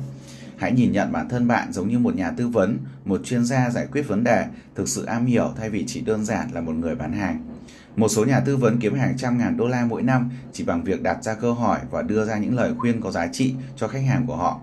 Hãy 0.57 0.73
nhìn 0.73 0.93
nhận 0.93 1.13
bản 1.13 1.29
thân 1.29 1.49
bạn 1.49 1.73
giống 1.73 1.89
như 1.89 1.99
một 1.99 2.15
nhà 2.15 2.31
tư 2.31 2.49
vấn, 2.49 2.79
một 3.05 3.21
chuyên 3.25 3.45
gia 3.45 3.71
giải 3.71 3.87
quyết 3.93 4.03
vấn 4.09 4.25
đề, 4.25 4.47
thực 4.75 4.89
sự 4.89 5.05
am 5.05 5.27
hiểu 5.27 5.53
thay 5.57 5.71
vì 5.71 5.85
chỉ 5.87 6.01
đơn 6.01 6.25
giản 6.25 6.49
là 6.53 6.61
một 6.61 6.73
người 6.73 6.95
bán 6.95 7.13
hàng. 7.13 7.45
Một 7.97 8.09
số 8.09 8.25
nhà 8.25 8.41
tư 8.41 8.57
vấn 8.57 8.79
kiếm 8.79 8.95
hàng 8.95 9.17
trăm 9.17 9.39
ngàn 9.39 9.57
đô 9.57 9.69
la 9.69 9.87
mỗi 9.87 10.03
năm 10.03 10.31
chỉ 10.53 10.65
bằng 10.65 10.85
việc 10.85 11.03
đặt 11.03 11.25
ra 11.25 11.35
câu 11.35 11.55
hỏi 11.55 11.81
và 11.91 12.03
đưa 12.03 12.25
ra 12.25 12.39
những 12.39 12.57
lời 12.57 12.73
khuyên 12.79 13.01
có 13.01 13.11
giá 13.11 13.27
trị 13.27 13.55
cho 13.77 13.89
khách 13.89 14.05
hàng 14.07 14.27
của 14.27 14.37
họ. 14.37 14.61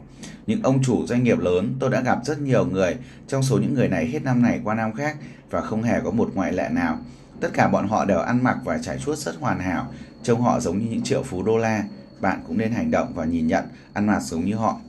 Những 0.48 0.64
ông 0.64 0.84
chủ 0.84 1.08
doanh 1.08 1.24
nghiệp 1.24 1.40
lớn 1.40 1.76
tôi 1.80 1.90
đã 1.90 2.02
gặp 2.02 2.20
rất 2.26 2.42
nhiều 2.42 2.66
người, 2.66 2.96
trong 3.28 3.44
số 3.44 3.58
những 3.58 3.74
người 3.74 3.88
này 3.88 4.08
hết 4.08 4.24
năm 4.24 4.42
này 4.42 4.60
qua 4.64 4.76
năm 4.76 4.94
khác 4.94 5.18
và 5.50 5.62
không 5.62 5.84
hề 5.84 6.00
có 6.04 6.12
một 6.12 6.32
ngoại 6.34 6.54
lệ 6.54 6.70
nào. 6.72 7.00
Tất 7.42 7.50
cả 7.54 7.68
bọn 7.68 7.88
họ 7.88 8.06
đều 8.06 8.20
ăn 8.20 8.44
mặc 8.44 8.58
và 8.64 8.78
trải 8.78 8.98
chuốt 9.00 9.18
rất 9.18 9.36
hoàn 9.40 9.60
hảo, 9.60 9.94
trông 10.24 10.42
họ 10.42 10.60
giống 10.60 10.78
như 10.78 10.86
những 10.90 11.04
triệu 11.04 11.24
phú 11.24 11.44
đô 11.44 11.58
la. 11.58 11.84
Bạn 12.20 12.40
cũng 12.48 12.58
nên 12.58 12.72
hành 12.72 12.92
động 12.92 13.14
và 13.16 13.26
nhìn 13.26 13.48
nhận, 13.48 13.66
ăn 13.94 14.08
mặc 14.08 14.20
giống 14.20 14.46
như 14.46 14.56
họ. 14.56 14.80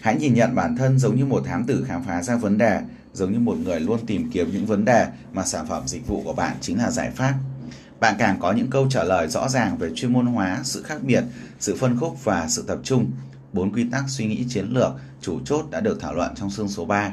Hãy 0.00 0.16
nhìn 0.16 0.34
nhận 0.34 0.54
bản 0.54 0.76
thân 0.76 0.98
giống 0.98 1.16
như 1.16 1.24
một 1.24 1.42
thám 1.46 1.64
tử 1.64 1.84
khám 1.88 2.02
phá 2.04 2.22
ra 2.22 2.36
vấn 2.36 2.58
đề, 2.58 2.80
giống 3.12 3.32
như 3.32 3.38
một 3.38 3.56
người 3.58 3.80
luôn 3.80 4.06
tìm 4.06 4.30
kiếm 4.30 4.50
những 4.52 4.66
vấn 4.66 4.84
đề 4.84 5.06
mà 5.32 5.44
sản 5.44 5.66
phẩm 5.68 5.82
dịch 5.86 6.06
vụ 6.06 6.22
của 6.24 6.32
bạn 6.32 6.56
chính 6.60 6.78
là 6.78 6.90
giải 6.90 7.10
pháp. 7.10 7.34
Bạn 8.00 8.14
càng 8.18 8.36
có 8.40 8.52
những 8.52 8.70
câu 8.70 8.86
trả 8.90 9.04
lời 9.04 9.28
rõ 9.28 9.48
ràng 9.48 9.78
về 9.78 9.90
chuyên 9.94 10.12
môn 10.12 10.26
hóa, 10.26 10.60
sự 10.62 10.82
khác 10.82 10.98
biệt, 11.02 11.24
sự 11.60 11.76
phân 11.80 11.96
khúc 12.00 12.24
và 12.24 12.48
sự 12.48 12.64
tập 12.66 12.78
trung. 12.82 13.10
Bốn 13.52 13.72
quy 13.72 13.86
tắc 13.90 14.04
suy 14.08 14.26
nghĩ 14.26 14.46
chiến 14.48 14.66
lược, 14.70 14.92
chủ 15.20 15.40
chốt 15.44 15.66
đã 15.70 15.80
được 15.80 16.00
thảo 16.00 16.14
luận 16.14 16.34
trong 16.34 16.50
chương 16.50 16.68
số 16.68 16.84
3. 16.84 17.12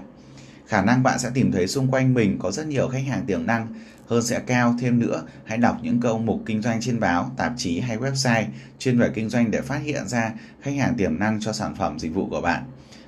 Khả 0.68 0.82
năng 0.82 1.04
bạn 1.04 1.20
sẽ 1.20 1.30
tìm 1.34 1.52
thấy 1.52 1.68
xung 1.68 1.92
quanh 1.92 2.14
mình 2.14 2.40
có 2.40 2.52
rất 2.52 2.68
nhiều 2.68 2.88
khách 2.88 3.04
hàng 3.08 3.26
tiềm 3.26 3.46
năng, 3.46 3.68
hơn 4.08 4.24
sẽ 4.24 4.40
cao 4.40 4.76
thêm 4.80 5.00
nữa. 5.00 5.24
Hãy 5.46 5.58
đọc 5.58 5.78
những 5.82 6.00
câu 6.00 6.20
mục 6.20 6.42
kinh 6.46 6.62
doanh 6.62 6.82
trên 6.82 7.00
báo, 7.00 7.32
tạp 7.38 7.54
chí 7.58 7.80
hay 7.80 7.98
website 7.98 8.46
chuyên 8.80 9.00
về 9.00 9.10
kinh 9.14 9.30
doanh 9.30 9.52
để 9.52 9.62
phát 9.62 9.80
hiện 9.84 10.08
ra 10.08 10.34
khách 10.62 10.76
hàng 10.76 10.96
tiềm 10.98 11.20
năng 11.20 11.40
cho 11.42 11.54
sản 11.54 11.76
phẩm 11.76 12.00
dịch 12.00 12.14
vụ 12.14 12.28
của 12.30 12.42
bạn. 12.42 12.64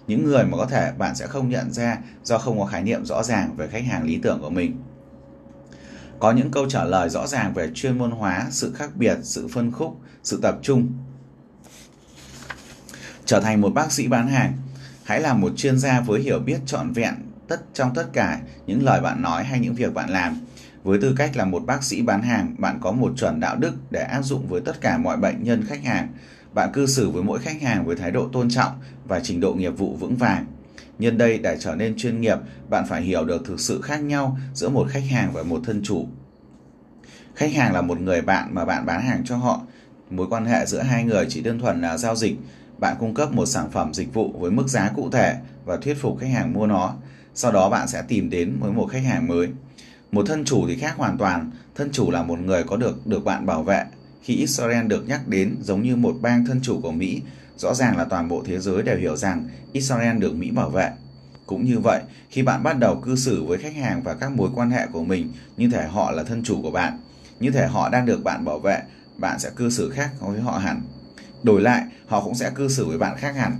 Những 0.07 0.25
người 0.25 0.43
mà 0.43 0.57
có 0.57 0.65
thể 0.65 0.91
bạn 0.97 1.15
sẽ 1.15 1.27
không 1.27 1.49
nhận 1.49 1.71
ra 1.71 1.97
do 2.23 2.37
không 2.37 2.59
có 2.59 2.65
khái 2.65 2.83
niệm 2.83 3.05
rõ 3.05 3.23
ràng 3.23 3.55
về 3.55 3.67
khách 3.67 3.85
hàng 3.85 4.03
lý 4.03 4.19
tưởng 4.23 4.39
của 4.41 4.49
mình 4.49 4.75
có 6.19 6.31
những 6.31 6.51
câu 6.51 6.69
trả 6.69 6.83
lời 6.83 7.09
rõ 7.09 7.27
ràng 7.27 7.53
về 7.53 7.69
chuyên 7.73 7.97
môn 7.97 8.11
hóa, 8.11 8.47
sự 8.49 8.73
khác 8.75 8.89
biệt, 8.95 9.17
sự 9.21 9.47
phân 9.47 9.71
khúc, 9.71 9.97
sự 10.23 10.39
tập 10.41 10.59
trung. 10.61 10.87
Trở 13.25 13.39
thành 13.39 13.61
một 13.61 13.73
bác 13.73 13.91
sĩ 13.91 14.07
bán 14.07 14.27
hàng, 14.27 14.53
hãy 15.03 15.21
là 15.21 15.33
một 15.33 15.51
chuyên 15.55 15.79
gia 15.79 16.01
với 16.01 16.21
hiểu 16.21 16.39
biết 16.39 16.59
trọn 16.65 16.91
vẹn 16.91 17.13
tất 17.47 17.61
trong 17.73 17.93
tất 17.95 18.05
cả 18.13 18.39
những 18.67 18.83
lời 18.83 19.01
bạn 19.01 19.21
nói 19.21 19.43
hay 19.43 19.59
những 19.59 19.75
việc 19.75 19.93
bạn 19.93 20.09
làm. 20.09 20.39
Với 20.83 20.99
tư 21.01 21.15
cách 21.17 21.35
là 21.35 21.45
một 21.45 21.65
bác 21.65 21.83
sĩ 21.83 22.01
bán 22.01 22.21
hàng, 22.21 22.55
bạn 22.57 22.77
có 22.81 22.91
một 22.91 23.13
chuẩn 23.17 23.39
đạo 23.39 23.55
đức 23.55 23.73
để 23.91 24.01
áp 24.01 24.21
dụng 24.21 24.47
với 24.47 24.61
tất 24.61 24.81
cả 24.81 24.97
mọi 24.97 25.17
bệnh 25.17 25.43
nhân 25.43 25.63
khách 25.67 25.83
hàng. 25.83 26.07
Bạn 26.53 26.69
cư 26.73 26.85
xử 26.85 27.09
với 27.09 27.23
mỗi 27.23 27.39
khách 27.39 27.61
hàng 27.61 27.85
với 27.85 27.95
thái 27.95 28.11
độ 28.11 28.27
tôn 28.27 28.49
trọng 28.49 28.71
và 29.07 29.19
trình 29.19 29.39
độ 29.39 29.53
nghiệp 29.53 29.77
vụ 29.77 29.95
vững 29.95 30.15
vàng. 30.15 30.45
Nhân 30.99 31.17
đây 31.17 31.37
để 31.37 31.57
trở 31.59 31.75
nên 31.75 31.97
chuyên 31.97 32.21
nghiệp, 32.21 32.37
bạn 32.69 32.85
phải 32.87 33.01
hiểu 33.01 33.25
được 33.25 33.45
thực 33.45 33.59
sự 33.59 33.81
khác 33.81 33.97
nhau 33.97 34.37
giữa 34.53 34.69
một 34.69 34.87
khách 34.89 35.03
hàng 35.09 35.31
và 35.33 35.43
một 35.43 35.61
thân 35.65 35.81
chủ. 35.83 36.07
Khách 37.35 37.53
hàng 37.53 37.73
là 37.73 37.81
một 37.81 38.01
người 38.01 38.21
bạn 38.21 38.49
mà 38.53 38.65
bạn 38.65 38.85
bán 38.85 39.01
hàng 39.01 39.21
cho 39.25 39.37
họ. 39.37 39.61
Mối 40.09 40.27
quan 40.29 40.45
hệ 40.45 40.65
giữa 40.65 40.81
hai 40.81 41.03
người 41.03 41.25
chỉ 41.29 41.41
đơn 41.41 41.59
thuần 41.59 41.81
là 41.81 41.97
giao 41.97 42.15
dịch. 42.15 42.37
Bạn 42.79 42.95
cung 42.99 43.13
cấp 43.13 43.33
một 43.33 43.45
sản 43.45 43.71
phẩm 43.71 43.93
dịch 43.93 44.13
vụ 44.13 44.35
với 44.39 44.51
mức 44.51 44.67
giá 44.67 44.91
cụ 44.95 45.09
thể 45.09 45.35
và 45.65 45.77
thuyết 45.77 45.97
phục 46.01 46.19
khách 46.19 46.29
hàng 46.33 46.53
mua 46.53 46.67
nó. 46.67 46.93
Sau 47.33 47.51
đó 47.51 47.69
bạn 47.69 47.87
sẽ 47.87 48.01
tìm 48.07 48.29
đến 48.29 48.57
với 48.59 48.71
một 48.71 48.87
khách 48.91 49.03
hàng 49.03 49.27
mới. 49.27 49.47
Một 50.11 50.23
thân 50.27 50.45
chủ 50.45 50.65
thì 50.67 50.77
khác 50.77 50.93
hoàn 50.97 51.17
toàn. 51.17 51.51
Thân 51.75 51.89
chủ 51.91 52.11
là 52.11 52.23
một 52.23 52.39
người 52.39 52.63
có 52.63 52.77
được 52.77 53.07
được 53.07 53.25
bạn 53.25 53.45
bảo 53.45 53.63
vệ. 53.63 53.85
Khi 54.21 54.35
Israel 54.35 54.87
được 54.87 55.07
nhắc 55.07 55.27
đến 55.27 55.55
giống 55.61 55.81
như 55.81 55.95
một 55.95 56.15
bang 56.21 56.45
thân 56.45 56.59
chủ 56.63 56.79
của 56.81 56.91
Mỹ, 56.91 57.21
Rõ 57.57 57.73
ràng 57.73 57.97
là 57.97 58.03
toàn 58.03 58.27
bộ 58.27 58.43
thế 58.45 58.59
giới 58.59 58.83
đều 58.83 58.97
hiểu 58.97 59.15
rằng 59.15 59.47
Israel 59.71 60.17
được 60.17 60.35
Mỹ 60.35 60.51
bảo 60.51 60.69
vệ. 60.69 60.91
Cũng 61.45 61.65
như 61.65 61.79
vậy, 61.79 62.01
khi 62.29 62.43
bạn 62.43 62.63
bắt 62.63 62.79
đầu 62.79 62.95
cư 62.95 63.15
xử 63.15 63.43
với 63.43 63.57
khách 63.57 63.75
hàng 63.75 64.03
và 64.03 64.13
các 64.13 64.31
mối 64.31 64.49
quan 64.55 64.69
hệ 64.69 64.87
của 64.91 65.03
mình 65.03 65.31
như 65.57 65.69
thể 65.69 65.87
họ 65.87 66.11
là 66.11 66.23
thân 66.23 66.43
chủ 66.43 66.61
của 66.61 66.71
bạn, 66.71 66.99
như 67.39 67.51
thể 67.51 67.67
họ 67.67 67.89
đang 67.89 68.05
được 68.05 68.23
bạn 68.23 68.45
bảo 68.45 68.59
vệ, 68.59 68.81
bạn 69.17 69.39
sẽ 69.39 69.49
cư 69.55 69.69
xử 69.69 69.89
khác 69.89 70.09
với 70.19 70.41
họ 70.41 70.57
hẳn. 70.57 70.81
Đổi 71.43 71.61
lại, 71.61 71.83
họ 72.07 72.21
cũng 72.21 72.35
sẽ 72.35 72.51
cư 72.55 72.67
xử 72.67 72.85
với 72.87 72.97
bạn 72.97 73.17
khác 73.17 73.35
hẳn. 73.35 73.57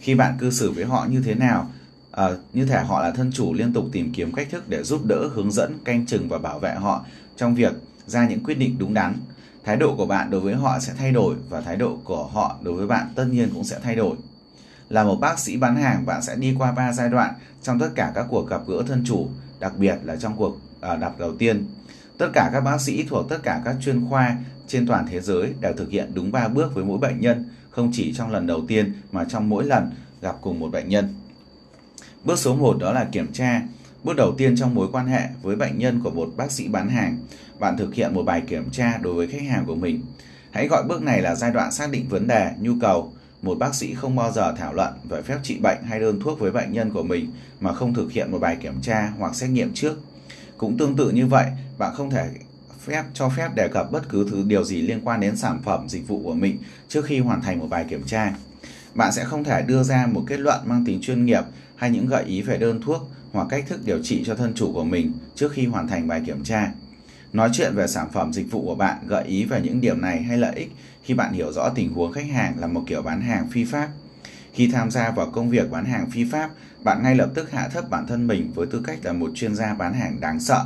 Khi 0.00 0.14
bạn 0.14 0.36
cư 0.38 0.50
xử 0.50 0.70
với 0.70 0.84
họ 0.84 1.06
như 1.10 1.20
thế 1.20 1.34
nào, 1.34 1.70
à, 2.10 2.28
như 2.52 2.64
thể 2.64 2.80
họ 2.80 3.02
là 3.02 3.10
thân 3.10 3.32
chủ 3.32 3.54
liên 3.54 3.72
tục 3.72 3.84
tìm 3.92 4.12
kiếm 4.12 4.32
cách 4.32 4.48
thức 4.50 4.68
để 4.68 4.82
giúp 4.82 5.04
đỡ, 5.04 5.28
hướng 5.34 5.52
dẫn, 5.52 5.78
canh 5.84 6.06
chừng 6.06 6.28
và 6.28 6.38
bảo 6.38 6.58
vệ 6.58 6.74
họ 6.74 7.04
trong 7.36 7.54
việc 7.54 7.72
ra 8.06 8.28
những 8.28 8.44
quyết 8.44 8.54
định 8.54 8.76
đúng 8.78 8.94
đắn 8.94 9.14
thái 9.68 9.76
độ 9.76 9.94
của 9.96 10.06
bạn 10.06 10.30
đối 10.30 10.40
với 10.40 10.54
họ 10.54 10.78
sẽ 10.78 10.92
thay 10.98 11.12
đổi 11.12 11.36
và 11.48 11.60
thái 11.60 11.76
độ 11.76 11.98
của 12.04 12.26
họ 12.26 12.56
đối 12.62 12.74
với 12.74 12.86
bạn 12.86 13.06
tất 13.14 13.24
nhiên 13.30 13.50
cũng 13.54 13.64
sẽ 13.64 13.78
thay 13.82 13.96
đổi. 13.96 14.16
Là 14.88 15.04
một 15.04 15.16
bác 15.20 15.38
sĩ 15.38 15.56
bán 15.56 15.76
hàng, 15.76 16.06
bạn 16.06 16.22
sẽ 16.22 16.36
đi 16.36 16.54
qua 16.58 16.72
ba 16.72 16.92
giai 16.92 17.08
đoạn 17.08 17.34
trong 17.62 17.78
tất 17.78 17.88
cả 17.94 18.12
các 18.14 18.26
cuộc 18.30 18.48
gặp 18.48 18.60
gỡ 18.66 18.82
thân 18.88 19.04
chủ, 19.06 19.28
đặc 19.60 19.72
biệt 19.76 19.98
là 20.02 20.16
trong 20.16 20.36
cuộc 20.36 20.58
à, 20.80 20.96
đặt 20.96 21.18
đầu 21.18 21.36
tiên. 21.36 21.66
Tất 22.18 22.28
cả 22.32 22.50
các 22.52 22.60
bác 22.60 22.80
sĩ 22.80 23.04
thuộc 23.08 23.28
tất 23.28 23.38
cả 23.42 23.62
các 23.64 23.76
chuyên 23.80 24.06
khoa 24.08 24.36
trên 24.68 24.86
toàn 24.86 25.06
thế 25.10 25.20
giới 25.20 25.52
đều 25.60 25.72
thực 25.72 25.90
hiện 25.90 26.10
đúng 26.14 26.32
3 26.32 26.48
bước 26.48 26.74
với 26.74 26.84
mỗi 26.84 26.98
bệnh 26.98 27.20
nhân, 27.20 27.44
không 27.70 27.90
chỉ 27.92 28.12
trong 28.16 28.30
lần 28.30 28.46
đầu 28.46 28.64
tiên 28.68 28.92
mà 29.12 29.24
trong 29.24 29.48
mỗi 29.48 29.64
lần 29.64 29.90
gặp 30.22 30.36
cùng 30.40 30.60
một 30.60 30.68
bệnh 30.72 30.88
nhân. 30.88 31.14
Bước 32.24 32.38
số 32.38 32.56
1 32.56 32.78
đó 32.78 32.92
là 32.92 33.04
kiểm 33.12 33.32
tra. 33.32 33.62
Bước 34.04 34.16
đầu 34.16 34.34
tiên 34.38 34.56
trong 34.56 34.74
mối 34.74 34.88
quan 34.92 35.06
hệ 35.06 35.22
với 35.42 35.56
bệnh 35.56 35.78
nhân 35.78 36.00
của 36.04 36.10
một 36.10 36.30
bác 36.36 36.50
sĩ 36.50 36.68
bán 36.68 36.88
hàng 36.88 37.18
bạn 37.58 37.76
thực 37.76 37.94
hiện 37.94 38.14
một 38.14 38.22
bài 38.22 38.42
kiểm 38.46 38.70
tra 38.70 38.98
đối 39.02 39.14
với 39.14 39.26
khách 39.26 39.42
hàng 39.48 39.64
của 39.66 39.74
mình. 39.74 40.02
Hãy 40.50 40.68
gọi 40.68 40.82
bước 40.88 41.02
này 41.02 41.22
là 41.22 41.34
giai 41.34 41.50
đoạn 41.50 41.72
xác 41.72 41.90
định 41.90 42.08
vấn 42.08 42.26
đề, 42.26 42.50
nhu 42.60 42.72
cầu. 42.80 43.12
Một 43.42 43.58
bác 43.58 43.74
sĩ 43.74 43.94
không 43.94 44.16
bao 44.16 44.32
giờ 44.32 44.54
thảo 44.58 44.72
luận 44.74 44.92
về 45.08 45.22
phép 45.22 45.38
trị 45.42 45.58
bệnh 45.58 45.82
hay 45.82 46.00
đơn 46.00 46.20
thuốc 46.20 46.38
với 46.38 46.50
bệnh 46.50 46.72
nhân 46.72 46.90
của 46.90 47.02
mình 47.02 47.32
mà 47.60 47.72
không 47.72 47.94
thực 47.94 48.12
hiện 48.12 48.30
một 48.30 48.38
bài 48.38 48.56
kiểm 48.60 48.80
tra 48.82 49.12
hoặc 49.18 49.34
xét 49.34 49.50
nghiệm 49.50 49.70
trước. 49.74 50.00
Cũng 50.56 50.78
tương 50.78 50.96
tự 50.96 51.10
như 51.10 51.26
vậy, 51.26 51.46
bạn 51.78 51.94
không 51.94 52.10
thể 52.10 52.28
phép 52.88 53.04
cho 53.14 53.28
phép 53.28 53.54
đề 53.54 53.68
cập 53.68 53.92
bất 53.92 54.08
cứ 54.08 54.26
thứ 54.30 54.44
điều 54.46 54.64
gì 54.64 54.82
liên 54.82 55.00
quan 55.04 55.20
đến 55.20 55.36
sản 55.36 55.58
phẩm, 55.64 55.88
dịch 55.88 56.08
vụ 56.08 56.20
của 56.24 56.34
mình 56.34 56.58
trước 56.88 57.04
khi 57.04 57.18
hoàn 57.18 57.42
thành 57.42 57.58
một 57.58 57.66
bài 57.70 57.86
kiểm 57.88 58.02
tra. 58.06 58.32
Bạn 58.94 59.12
sẽ 59.12 59.24
không 59.24 59.44
thể 59.44 59.62
đưa 59.62 59.82
ra 59.82 60.06
một 60.06 60.24
kết 60.26 60.40
luận 60.40 60.60
mang 60.64 60.84
tính 60.84 61.00
chuyên 61.00 61.26
nghiệp 61.26 61.42
hay 61.76 61.90
những 61.90 62.06
gợi 62.06 62.24
ý 62.24 62.42
về 62.42 62.58
đơn 62.58 62.80
thuốc 62.84 63.10
hoặc 63.32 63.46
cách 63.50 63.64
thức 63.68 63.80
điều 63.84 64.02
trị 64.02 64.22
cho 64.26 64.34
thân 64.34 64.52
chủ 64.54 64.72
của 64.72 64.84
mình 64.84 65.12
trước 65.34 65.52
khi 65.52 65.66
hoàn 65.66 65.88
thành 65.88 66.08
bài 66.08 66.22
kiểm 66.26 66.44
tra. 66.44 66.70
Nói 67.32 67.50
chuyện 67.52 67.74
về 67.74 67.86
sản 67.86 68.08
phẩm 68.12 68.32
dịch 68.32 68.50
vụ 68.50 68.64
của 68.64 68.74
bạn, 68.74 68.98
gợi 69.06 69.24
ý 69.24 69.44
về 69.44 69.60
những 69.60 69.80
điểm 69.80 70.00
này 70.00 70.22
hay 70.22 70.38
lợi 70.38 70.54
ích 70.56 70.72
khi 71.02 71.14
bạn 71.14 71.32
hiểu 71.32 71.52
rõ 71.52 71.68
tình 71.68 71.92
huống 71.92 72.12
khách 72.12 72.26
hàng 72.32 72.58
là 72.58 72.66
một 72.66 72.82
kiểu 72.86 73.02
bán 73.02 73.20
hàng 73.20 73.48
phi 73.50 73.64
pháp. 73.64 73.88
Khi 74.52 74.70
tham 74.72 74.90
gia 74.90 75.10
vào 75.10 75.30
công 75.30 75.50
việc 75.50 75.70
bán 75.70 75.84
hàng 75.84 76.10
phi 76.10 76.24
pháp, 76.24 76.50
bạn 76.84 77.02
ngay 77.02 77.14
lập 77.14 77.30
tức 77.34 77.50
hạ 77.52 77.68
thấp 77.68 77.90
bản 77.90 78.06
thân 78.06 78.26
mình 78.26 78.52
với 78.54 78.66
tư 78.66 78.82
cách 78.86 78.98
là 79.02 79.12
một 79.12 79.30
chuyên 79.34 79.54
gia 79.54 79.74
bán 79.74 79.94
hàng 79.94 80.20
đáng 80.20 80.40
sợ 80.40 80.64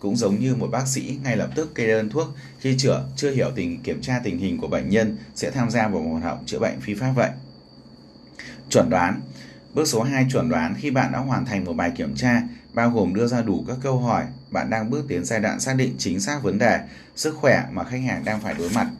cũng 0.00 0.16
giống 0.16 0.40
như 0.40 0.54
một 0.54 0.68
bác 0.72 0.88
sĩ 0.88 1.18
ngay 1.24 1.36
lập 1.36 1.50
tức 1.54 1.74
kê 1.74 1.86
đơn 1.86 2.10
thuốc 2.10 2.28
khi 2.58 2.78
chữa 2.78 3.04
chưa 3.16 3.30
hiểu 3.30 3.50
tình 3.54 3.82
kiểm 3.82 4.00
tra 4.00 4.20
tình 4.24 4.38
hình 4.38 4.58
của 4.58 4.68
bệnh 4.68 4.90
nhân 4.90 5.16
sẽ 5.34 5.50
tham 5.50 5.70
gia 5.70 5.88
vào 5.88 6.02
một 6.02 6.10
hoạt 6.10 6.24
động 6.24 6.44
chữa 6.46 6.58
bệnh 6.58 6.80
phi 6.80 6.94
pháp 6.94 7.12
vậy. 7.16 7.30
Chuẩn 8.70 8.90
đoán 8.90 9.20
Bước 9.74 9.88
số 9.88 10.02
2 10.02 10.26
chuẩn 10.32 10.48
đoán 10.48 10.74
khi 10.78 10.90
bạn 10.90 11.12
đã 11.12 11.18
hoàn 11.18 11.44
thành 11.44 11.64
một 11.64 11.72
bài 11.72 11.92
kiểm 11.96 12.14
tra 12.14 12.42
bao 12.74 12.90
gồm 12.90 13.14
đưa 13.14 13.26
ra 13.26 13.42
đủ 13.42 13.64
các 13.68 13.76
câu 13.80 13.98
hỏi, 13.98 14.24
bạn 14.50 14.70
đang 14.70 14.90
bước 14.90 15.04
tiến 15.08 15.24
giai 15.24 15.40
đoạn 15.40 15.60
xác 15.60 15.74
định 15.76 15.94
chính 15.98 16.20
xác 16.20 16.42
vấn 16.42 16.58
đề, 16.58 16.80
sức 17.16 17.36
khỏe 17.36 17.64
mà 17.72 17.84
khách 17.84 18.00
hàng 18.06 18.24
đang 18.24 18.40
phải 18.40 18.54
đối 18.58 18.70
mặt. 18.70 18.90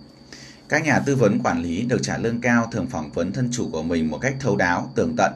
Các 0.69 0.85
nhà 0.85 0.99
tư 0.99 1.16
vấn 1.16 1.40
quản 1.42 1.62
lý 1.62 1.83
được 1.83 1.99
trả 2.02 2.19
lương 2.19 2.40
cao 2.40 2.69
thường 2.73 2.87
phỏng 2.87 3.11
vấn 3.12 3.33
thân 3.33 3.49
chủ 3.52 3.69
của 3.73 3.83
mình 3.83 4.11
một 4.11 4.19
cách 4.19 4.35
thấu 4.40 4.57
đáo, 4.57 4.90
tường 4.95 5.14
tận, 5.16 5.33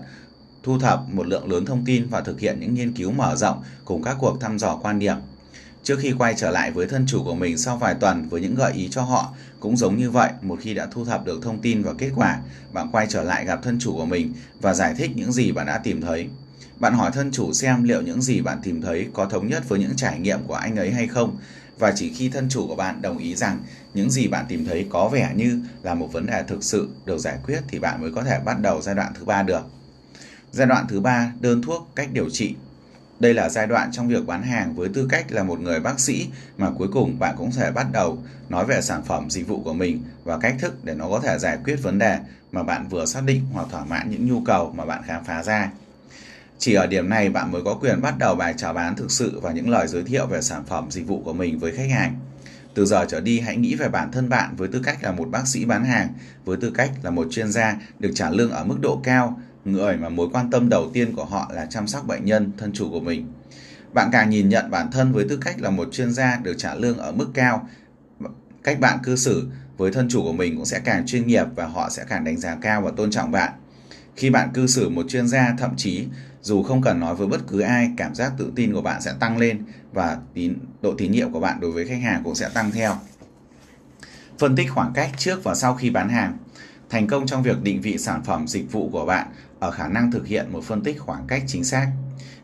thu 0.62 0.78
thập 0.78 1.00
một 1.12 1.26
lượng 1.26 1.50
lớn 1.50 1.66
thông 1.66 1.84
tin 1.84 2.08
và 2.08 2.20
thực 2.20 2.40
hiện 2.40 2.60
những 2.60 2.74
nghiên 2.74 2.92
cứu 2.92 3.12
mở 3.12 3.36
rộng 3.36 3.62
cùng 3.84 4.02
các 4.02 4.16
cuộc 4.20 4.40
thăm 4.40 4.58
dò 4.58 4.76
quan 4.76 4.98
điểm. 4.98 5.16
Trước 5.84 5.98
khi 6.00 6.12
quay 6.18 6.34
trở 6.36 6.50
lại 6.50 6.70
với 6.70 6.86
thân 6.86 7.06
chủ 7.06 7.24
của 7.24 7.34
mình 7.34 7.58
sau 7.58 7.76
vài 7.76 7.94
tuần 7.94 8.28
với 8.28 8.40
những 8.40 8.54
gợi 8.54 8.72
ý 8.72 8.88
cho 8.90 9.02
họ, 9.02 9.34
cũng 9.60 9.76
giống 9.76 9.96
như 9.96 10.10
vậy, 10.10 10.30
một 10.42 10.58
khi 10.60 10.74
đã 10.74 10.86
thu 10.90 11.04
thập 11.04 11.24
được 11.24 11.42
thông 11.42 11.60
tin 11.60 11.82
và 11.82 11.92
kết 11.98 12.10
quả, 12.16 12.40
bạn 12.72 12.88
quay 12.92 13.06
trở 13.08 13.22
lại 13.22 13.44
gặp 13.44 13.60
thân 13.62 13.78
chủ 13.78 13.92
của 13.92 14.06
mình 14.06 14.32
và 14.60 14.74
giải 14.74 14.94
thích 14.98 15.10
những 15.14 15.32
gì 15.32 15.52
bạn 15.52 15.66
đã 15.66 15.78
tìm 15.78 16.00
thấy. 16.00 16.28
Bạn 16.80 16.94
hỏi 16.94 17.10
thân 17.14 17.30
chủ 17.32 17.52
xem 17.52 17.84
liệu 17.84 18.02
những 18.02 18.22
gì 18.22 18.40
bạn 18.40 18.58
tìm 18.62 18.82
thấy 18.82 19.08
có 19.12 19.26
thống 19.26 19.48
nhất 19.48 19.68
với 19.68 19.78
những 19.78 19.96
trải 19.96 20.18
nghiệm 20.18 20.38
của 20.46 20.54
anh 20.54 20.76
ấy 20.76 20.90
hay 20.90 21.06
không 21.06 21.36
và 21.78 21.92
chỉ 21.96 22.12
khi 22.12 22.28
thân 22.28 22.48
chủ 22.48 22.66
của 22.66 22.76
bạn 22.76 23.02
đồng 23.02 23.18
ý 23.18 23.34
rằng 23.34 23.58
những 23.94 24.10
gì 24.10 24.28
bạn 24.28 24.44
tìm 24.48 24.64
thấy 24.64 24.86
có 24.90 25.08
vẻ 25.08 25.32
như 25.36 25.60
là 25.82 25.94
một 25.94 26.12
vấn 26.12 26.26
đề 26.26 26.42
thực 26.48 26.64
sự 26.64 26.88
được 27.04 27.18
giải 27.18 27.38
quyết 27.46 27.60
thì 27.68 27.78
bạn 27.78 28.00
mới 28.00 28.10
có 28.14 28.22
thể 28.22 28.40
bắt 28.44 28.60
đầu 28.60 28.82
giai 28.82 28.94
đoạn 28.94 29.12
thứ 29.18 29.24
ba 29.24 29.42
được. 29.42 29.62
Giai 30.52 30.66
đoạn 30.66 30.86
thứ 30.88 31.00
ba, 31.00 31.32
đơn 31.40 31.62
thuốc, 31.62 31.90
cách 31.96 32.08
điều 32.12 32.30
trị. 32.30 32.54
Đây 33.24 33.34
là 33.34 33.48
giai 33.48 33.66
đoạn 33.66 33.92
trong 33.92 34.08
việc 34.08 34.26
bán 34.26 34.42
hàng 34.42 34.74
với 34.74 34.88
tư 34.88 35.06
cách 35.10 35.32
là 35.32 35.42
một 35.42 35.60
người 35.60 35.80
bác 35.80 36.00
sĩ 36.00 36.28
mà 36.58 36.70
cuối 36.78 36.88
cùng 36.92 37.18
bạn 37.18 37.34
cũng 37.38 37.52
sẽ 37.52 37.70
bắt 37.70 37.86
đầu 37.92 38.18
nói 38.48 38.64
về 38.64 38.80
sản 38.80 39.02
phẩm 39.04 39.30
dịch 39.30 39.48
vụ 39.48 39.62
của 39.64 39.72
mình 39.72 40.02
và 40.24 40.38
cách 40.38 40.54
thức 40.58 40.84
để 40.84 40.94
nó 40.94 41.08
có 41.08 41.20
thể 41.20 41.38
giải 41.38 41.58
quyết 41.64 41.76
vấn 41.82 41.98
đề 41.98 42.18
mà 42.52 42.62
bạn 42.62 42.88
vừa 42.88 43.06
xác 43.06 43.20
định 43.24 43.40
hoặc 43.52 43.66
thỏa 43.70 43.84
mãn 43.84 44.10
những 44.10 44.28
nhu 44.28 44.40
cầu 44.40 44.72
mà 44.76 44.84
bạn 44.84 45.02
khám 45.06 45.24
phá 45.24 45.42
ra. 45.42 45.70
Chỉ 46.58 46.74
ở 46.74 46.86
điểm 46.86 47.08
này 47.08 47.28
bạn 47.28 47.52
mới 47.52 47.62
có 47.64 47.74
quyền 47.74 48.00
bắt 48.00 48.18
đầu 48.18 48.34
bài 48.34 48.54
chào 48.56 48.72
bán 48.72 48.96
thực 48.96 49.10
sự 49.10 49.40
và 49.40 49.52
những 49.52 49.70
lời 49.70 49.86
giới 49.86 50.02
thiệu 50.02 50.26
về 50.26 50.42
sản 50.42 50.64
phẩm 50.66 50.90
dịch 50.90 51.06
vụ 51.06 51.22
của 51.24 51.32
mình 51.32 51.58
với 51.58 51.72
khách 51.76 51.90
hàng. 51.90 52.16
Từ 52.74 52.86
giờ 52.86 53.06
trở 53.08 53.20
đi 53.20 53.40
hãy 53.40 53.56
nghĩ 53.56 53.74
về 53.74 53.88
bản 53.88 54.12
thân 54.12 54.28
bạn 54.28 54.56
với 54.56 54.68
tư 54.68 54.80
cách 54.84 54.98
là 55.02 55.12
một 55.12 55.28
bác 55.30 55.48
sĩ 55.48 55.64
bán 55.64 55.84
hàng, 55.84 56.08
với 56.44 56.56
tư 56.56 56.70
cách 56.70 56.90
là 57.02 57.10
một 57.10 57.26
chuyên 57.30 57.52
gia 57.52 57.76
được 57.98 58.10
trả 58.14 58.30
lương 58.30 58.50
ở 58.50 58.64
mức 58.64 58.76
độ 58.80 59.00
cao, 59.04 59.40
người 59.64 59.96
mà 59.96 60.08
mối 60.08 60.28
quan 60.32 60.50
tâm 60.50 60.68
đầu 60.68 60.90
tiên 60.92 61.16
của 61.16 61.24
họ 61.24 61.50
là 61.54 61.66
chăm 61.66 61.86
sóc 61.86 62.06
bệnh 62.06 62.24
nhân, 62.24 62.52
thân 62.58 62.72
chủ 62.72 62.90
của 62.90 63.00
mình. 63.00 63.32
Bạn 63.92 64.08
càng 64.12 64.30
nhìn 64.30 64.48
nhận 64.48 64.70
bản 64.70 64.90
thân 64.90 65.12
với 65.12 65.26
tư 65.28 65.36
cách 65.36 65.60
là 65.60 65.70
một 65.70 65.88
chuyên 65.92 66.12
gia 66.12 66.36
được 66.36 66.54
trả 66.58 66.74
lương 66.74 66.98
ở 66.98 67.12
mức 67.12 67.28
cao, 67.34 67.68
cách 68.62 68.80
bạn 68.80 68.98
cư 69.02 69.16
xử 69.16 69.48
với 69.76 69.92
thân 69.92 70.08
chủ 70.08 70.22
của 70.22 70.32
mình 70.32 70.56
cũng 70.56 70.64
sẽ 70.64 70.80
càng 70.84 71.06
chuyên 71.06 71.26
nghiệp 71.26 71.46
và 71.54 71.66
họ 71.66 71.90
sẽ 71.90 72.04
càng 72.08 72.24
đánh 72.24 72.36
giá 72.36 72.56
cao 72.60 72.82
và 72.82 72.90
tôn 72.96 73.10
trọng 73.10 73.30
bạn. 73.30 73.52
Khi 74.16 74.30
bạn 74.30 74.48
cư 74.54 74.66
xử 74.66 74.88
một 74.88 75.06
chuyên 75.08 75.28
gia 75.28 75.54
thậm 75.58 75.70
chí 75.76 76.06
dù 76.42 76.62
không 76.62 76.82
cần 76.82 77.00
nói 77.00 77.14
với 77.14 77.26
bất 77.26 77.40
cứ 77.46 77.60
ai, 77.60 77.90
cảm 77.96 78.14
giác 78.14 78.32
tự 78.38 78.52
tin 78.56 78.72
của 78.72 78.82
bạn 78.82 79.02
sẽ 79.02 79.12
tăng 79.20 79.38
lên 79.38 79.64
và 79.92 80.18
tín 80.34 80.54
độ 80.82 80.94
tín 80.98 81.12
nhiệm 81.12 81.32
của 81.32 81.40
bạn 81.40 81.60
đối 81.60 81.72
với 81.72 81.86
khách 81.86 82.02
hàng 82.02 82.22
cũng 82.24 82.34
sẽ 82.34 82.48
tăng 82.54 82.70
theo. 82.70 82.96
Phân 84.38 84.56
tích 84.56 84.70
khoảng 84.70 84.92
cách 84.94 85.10
trước 85.18 85.44
và 85.44 85.54
sau 85.54 85.74
khi 85.74 85.90
bán 85.90 86.08
hàng. 86.08 86.36
Thành 86.90 87.06
công 87.06 87.26
trong 87.26 87.42
việc 87.42 87.62
định 87.62 87.80
vị 87.80 87.98
sản 87.98 88.22
phẩm 88.24 88.46
dịch 88.48 88.72
vụ 88.72 88.88
của 88.92 89.06
bạn 89.06 89.26
ở 89.64 89.70
khả 89.70 89.88
năng 89.88 90.10
thực 90.10 90.26
hiện 90.26 90.52
một 90.52 90.64
phân 90.64 90.82
tích 90.82 91.00
khoảng 91.00 91.26
cách 91.26 91.42
chính 91.46 91.64
xác. 91.64 91.88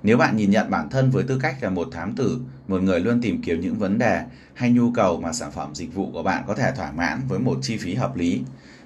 Nếu 0.03 0.17
bạn 0.17 0.37
nhìn 0.37 0.51
nhận 0.51 0.71
bản 0.71 0.91
thân 0.91 1.11
với 1.11 1.25
tư 1.25 1.39
cách 1.43 1.57
là 1.61 1.71
một 1.71 1.89
thám 1.93 2.15
tử, 2.15 2.41
một 2.69 2.83
người 2.83 3.01
luôn 3.01 3.21
tìm 3.21 3.43
kiếm 3.43 3.61
những 3.61 3.79
vấn 3.79 3.99
đề 3.99 4.23
hay 4.55 4.71
nhu 4.71 4.93
cầu 4.93 5.21
mà 5.21 5.33
sản 5.33 5.51
phẩm 5.53 5.75
dịch 5.75 5.95
vụ 5.95 6.11
của 6.13 6.23
bạn 6.23 6.45
có 6.47 6.55
thể 6.55 6.73
thỏa 6.77 6.93
mãn 6.93 7.21
với 7.29 7.39
một 7.39 7.59
chi 7.63 7.77
phí 7.77 7.95
hợp 7.95 8.17
lý, 8.17 8.43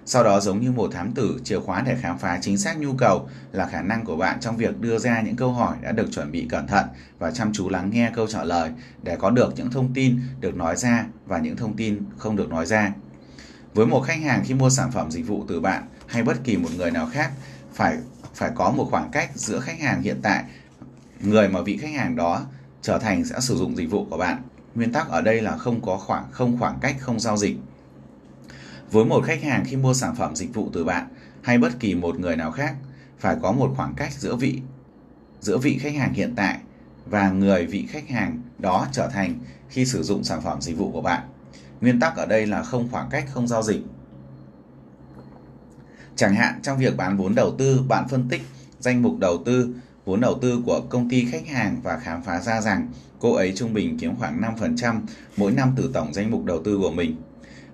sau 0.06 0.24
đó 0.24 0.40
giống 0.40 0.60
như 0.60 0.72
một 0.72 0.92
thám 0.92 1.12
tử, 1.12 1.40
chìa 1.44 1.60
khóa 1.60 1.82
để 1.86 1.96
khám 2.00 2.18
phá 2.18 2.38
chính 2.42 2.58
xác 2.58 2.78
nhu 2.78 2.92
cầu 2.92 3.28
là 3.52 3.66
khả 3.66 3.82
năng 3.82 4.04
của 4.04 4.16
bạn 4.16 4.40
trong 4.40 4.56
việc 4.56 4.80
đưa 4.80 4.98
ra 4.98 5.20
những 5.20 5.36
câu 5.36 5.52
hỏi 5.52 5.76
đã 5.82 5.92
được 5.92 6.12
chuẩn 6.12 6.32
bị 6.32 6.46
cẩn 6.50 6.66
thận 6.66 6.86
và 7.18 7.30
chăm 7.30 7.52
chú 7.52 7.68
lắng 7.68 7.90
nghe 7.92 8.10
câu 8.14 8.26
trả 8.26 8.44
lời 8.44 8.70
để 9.02 9.16
có 9.16 9.30
được 9.30 9.52
những 9.56 9.70
thông 9.70 9.94
tin 9.94 10.20
được 10.40 10.56
nói 10.56 10.76
ra 10.76 11.06
và 11.26 11.38
những 11.38 11.56
thông 11.56 11.76
tin 11.76 12.02
không 12.18 12.36
được 12.36 12.50
nói 12.50 12.66
ra. 12.66 12.92
Với 13.74 13.86
một 13.86 14.00
khách 14.00 14.22
hàng 14.22 14.42
khi 14.44 14.54
mua 14.54 14.70
sản 14.70 14.90
phẩm 14.90 15.10
dịch 15.10 15.26
vụ 15.26 15.44
từ 15.48 15.60
bạn 15.60 15.82
hay 16.06 16.22
bất 16.22 16.44
kỳ 16.44 16.56
một 16.56 16.70
người 16.76 16.90
nào 16.90 17.08
khác 17.12 17.30
phải 17.74 17.96
phải 18.34 18.50
có 18.54 18.70
một 18.70 18.88
khoảng 18.90 19.10
cách 19.12 19.30
giữa 19.34 19.60
khách 19.60 19.80
hàng 19.80 20.02
hiện 20.02 20.20
tại, 20.22 20.44
người 21.20 21.48
mà 21.48 21.60
vị 21.60 21.76
khách 21.76 21.92
hàng 21.94 22.16
đó 22.16 22.46
trở 22.82 22.98
thành 22.98 23.24
sẽ 23.24 23.40
sử 23.40 23.56
dụng 23.56 23.76
dịch 23.76 23.90
vụ 23.90 24.06
của 24.10 24.16
bạn. 24.16 24.42
Nguyên 24.74 24.92
tắc 24.92 25.08
ở 25.08 25.20
đây 25.20 25.42
là 25.42 25.56
không 25.56 25.82
có 25.82 25.96
khoảng 25.96 26.24
không 26.30 26.58
khoảng 26.58 26.78
cách 26.80 26.96
không 27.00 27.20
giao 27.20 27.36
dịch 27.36 27.56
với 28.94 29.04
một 29.04 29.24
khách 29.24 29.42
hàng 29.42 29.64
khi 29.66 29.76
mua 29.76 29.94
sản 29.94 30.14
phẩm 30.14 30.36
dịch 30.36 30.54
vụ 30.54 30.70
từ 30.72 30.84
bạn 30.84 31.06
hay 31.42 31.58
bất 31.58 31.80
kỳ 31.80 31.94
một 31.94 32.18
người 32.18 32.36
nào 32.36 32.50
khác 32.50 32.74
phải 33.18 33.36
có 33.42 33.52
một 33.52 33.72
khoảng 33.76 33.94
cách 33.94 34.12
giữa 34.12 34.36
vị 34.36 34.60
giữa 35.40 35.58
vị 35.58 35.78
khách 35.78 35.94
hàng 35.94 36.12
hiện 36.12 36.32
tại 36.36 36.58
và 37.06 37.30
người 37.30 37.66
vị 37.66 37.86
khách 37.90 38.08
hàng 38.08 38.42
đó 38.58 38.86
trở 38.92 39.08
thành 39.08 39.38
khi 39.68 39.84
sử 39.84 40.02
dụng 40.02 40.24
sản 40.24 40.40
phẩm 40.40 40.60
dịch 40.60 40.78
vụ 40.78 40.92
của 40.92 41.00
bạn. 41.00 41.22
Nguyên 41.80 42.00
tắc 42.00 42.16
ở 42.16 42.26
đây 42.26 42.46
là 42.46 42.62
không 42.62 42.88
khoảng 42.90 43.08
cách 43.10 43.24
không 43.30 43.48
giao 43.48 43.62
dịch. 43.62 43.82
Chẳng 46.16 46.35
hạn 46.35 46.61
trong 46.62 46.78
việc 46.78 46.97
bán 46.97 47.16
vốn 47.16 47.35
đầu 47.35 47.54
tư, 47.59 47.83
bạn 47.88 48.09
phân 48.09 48.28
tích 48.28 48.42
danh 48.80 49.02
mục 49.02 49.18
đầu 49.18 49.42
tư, 49.44 49.75
vốn 50.04 50.21
đầu 50.21 50.38
tư 50.42 50.62
của 50.66 50.80
công 50.88 51.11
ty 51.11 51.25
khách 51.25 51.47
hàng 51.47 51.80
và 51.83 51.99
khám 51.99 52.23
phá 52.23 52.40
ra 52.40 52.61
rằng 52.61 52.88
cô 53.18 53.35
ấy 53.35 53.52
trung 53.56 53.75
bình 53.75 53.99
kiếm 53.99 54.16
khoảng 54.18 54.40
5% 54.40 55.00
mỗi 55.37 55.52
năm 55.52 55.73
từ 55.76 55.90
tổng 55.94 56.14
danh 56.14 56.30
mục 56.30 56.44
đầu 56.44 56.62
tư 56.64 56.78
của 56.78 56.90
mình. 56.90 57.16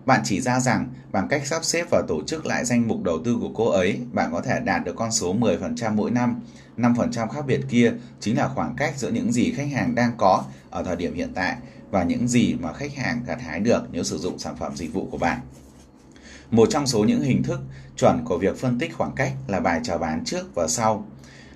Bạn 0.07 0.21
chỉ 0.25 0.41
ra 0.41 0.61
rằng 0.61 0.89
bằng 1.13 1.29
cách 1.29 1.47
sắp 1.47 1.65
xếp 1.65 1.87
và 1.91 2.03
tổ 2.09 2.23
chức 2.27 2.47
lại 2.47 2.65
danh 2.65 2.89
mục 2.89 3.03
đầu 3.03 3.19
tư 3.25 3.37
của 3.41 3.51
cô 3.55 3.71
ấy, 3.71 4.01
bạn 4.13 4.33
có 4.33 4.41
thể 4.41 4.61
đạt 4.65 4.85
được 4.85 4.97
con 4.97 5.13
số 5.13 5.35
10% 5.35 5.95
mỗi 5.95 6.11
năm. 6.11 6.41
5% 6.77 7.29
khác 7.29 7.47
biệt 7.47 7.61
kia 7.69 7.93
chính 8.21 8.37
là 8.37 8.49
khoảng 8.49 8.75
cách 8.77 8.95
giữa 8.99 9.11
những 9.11 9.33
gì 9.33 9.53
khách 9.53 9.69
hàng 9.73 9.95
đang 9.95 10.13
có 10.17 10.45
ở 10.71 10.83
thời 10.83 10.97
điểm 10.97 11.15
hiện 11.15 11.33
tại 11.35 11.57
và 11.91 12.03
những 12.03 12.29
gì 12.29 12.55
mà 12.55 12.73
khách 12.73 12.95
hàng 12.95 13.21
gặt 13.27 13.39
hái 13.43 13.61
được 13.61 13.83
nếu 13.93 14.05
sử 14.05 14.19
dụng 14.19 14.39
sản 14.39 14.57
phẩm 14.57 14.77
dịch 14.77 14.93
vụ 14.93 15.09
của 15.11 15.19
bạn. 15.19 15.41
Một 16.51 16.69
trong 16.71 16.87
số 16.87 17.05
những 17.05 17.23
hình 17.23 17.43
thức 17.43 17.61
chuẩn 17.97 18.25
của 18.25 18.39
việc 18.39 18.57
phân 18.57 18.79
tích 18.79 18.95
khoảng 18.97 19.13
cách 19.13 19.33
là 19.47 19.61
bài 19.61 19.81
chào 19.83 19.99
bán 19.99 20.25
trước 20.25 20.55
và 20.55 20.69
sau. 20.69 21.07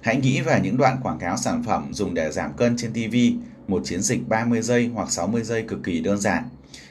Hãy 0.01 0.17
nghĩ 0.17 0.41
về 0.41 0.61
những 0.63 0.77
đoạn 0.77 0.97
quảng 1.03 1.19
cáo 1.19 1.37
sản 1.37 1.63
phẩm 1.67 1.89
dùng 1.93 2.15
để 2.15 2.33
giảm 2.33 2.53
cân 2.53 2.77
trên 2.77 2.93
TV, 2.93 3.17
một 3.69 3.83
chiến 3.85 4.03
dịch 4.03 4.29
30 4.29 4.63
giây 4.63 4.91
hoặc 4.95 5.11
60 5.11 5.43
giây 5.43 5.65
cực 5.69 5.83
kỳ 5.85 6.01
đơn 6.01 6.21
giản. 6.21 6.49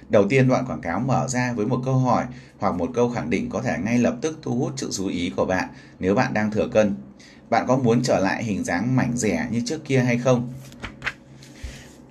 Đầu 0.10 0.28
tiên 0.30 0.48
đoạn 0.48 0.66
quảng 0.66 0.82
cáo 0.82 1.00
mở 1.00 1.28
ra 1.28 1.54
với 1.54 1.66
một 1.66 1.82
câu 1.86 1.98
hỏi 1.98 2.26
hoặc 2.60 2.76
một 2.76 2.90
câu 2.94 3.10
khẳng 3.10 3.30
định 3.30 3.50
có 3.50 3.62
thể 3.62 3.78
ngay 3.84 3.98
lập 3.98 4.16
tức 4.22 4.40
thu 4.42 4.56
hút 4.56 4.74
sự 4.78 4.90
chú 4.92 5.08
ý 5.08 5.34
của 5.36 5.46
bạn 5.46 5.70
nếu 6.00 6.16
bạn 6.16 6.34
đang 6.34 6.52
thừa 6.52 6.68
cân. 6.68 6.96
Bạn 7.50 7.66
có 7.68 7.78
muốn 7.78 8.04
trở 8.04 8.20
lại 8.20 8.44
hình 8.44 8.64
dáng 8.64 8.96
mảnh 8.96 9.18
rẻ 9.18 9.48
như 9.52 9.62
trước 9.66 9.86
kia 9.86 10.00
hay 10.00 10.18
không? 10.18 10.54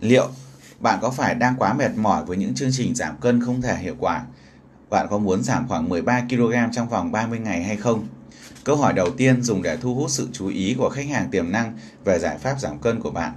Liệu 0.01 0.29
bạn 0.81 0.99
có 1.03 1.11
phải 1.11 1.35
đang 1.35 1.55
quá 1.59 1.75
mệt 1.75 1.91
mỏi 1.97 2.25
với 2.25 2.37
những 2.37 2.55
chương 2.55 2.71
trình 2.73 2.95
giảm 2.95 3.17
cân 3.21 3.41
không 3.41 3.63
thể 3.63 3.79
hiệu 3.79 3.97
quả? 3.99 4.25
Bạn 4.93 5.07
có 5.11 5.19
muốn 5.19 5.43
giảm 5.43 5.69
khoảng 5.69 5.89
13 5.89 6.23
kg 6.31 6.55
trong 6.73 6.89
vòng 6.89 7.13
30 7.13 7.39
ngày 7.39 7.63
hay 7.63 7.77
không? 7.77 8.07
Câu 8.65 8.77
hỏi 8.77 8.93
đầu 8.93 9.11
tiên 9.11 9.43
dùng 9.43 9.63
để 9.63 9.77
thu 9.77 9.95
hút 9.95 10.11
sự 10.11 10.29
chú 10.33 10.49
ý 10.49 10.75
của 10.79 10.89
khách 10.89 11.07
hàng 11.09 11.31
tiềm 11.31 11.53
năng 11.53 11.79
về 12.05 12.19
giải 12.19 12.39
pháp 12.39 12.61
giảm 12.61 12.79
cân 12.79 13.01
của 13.01 13.11
bạn. 13.11 13.33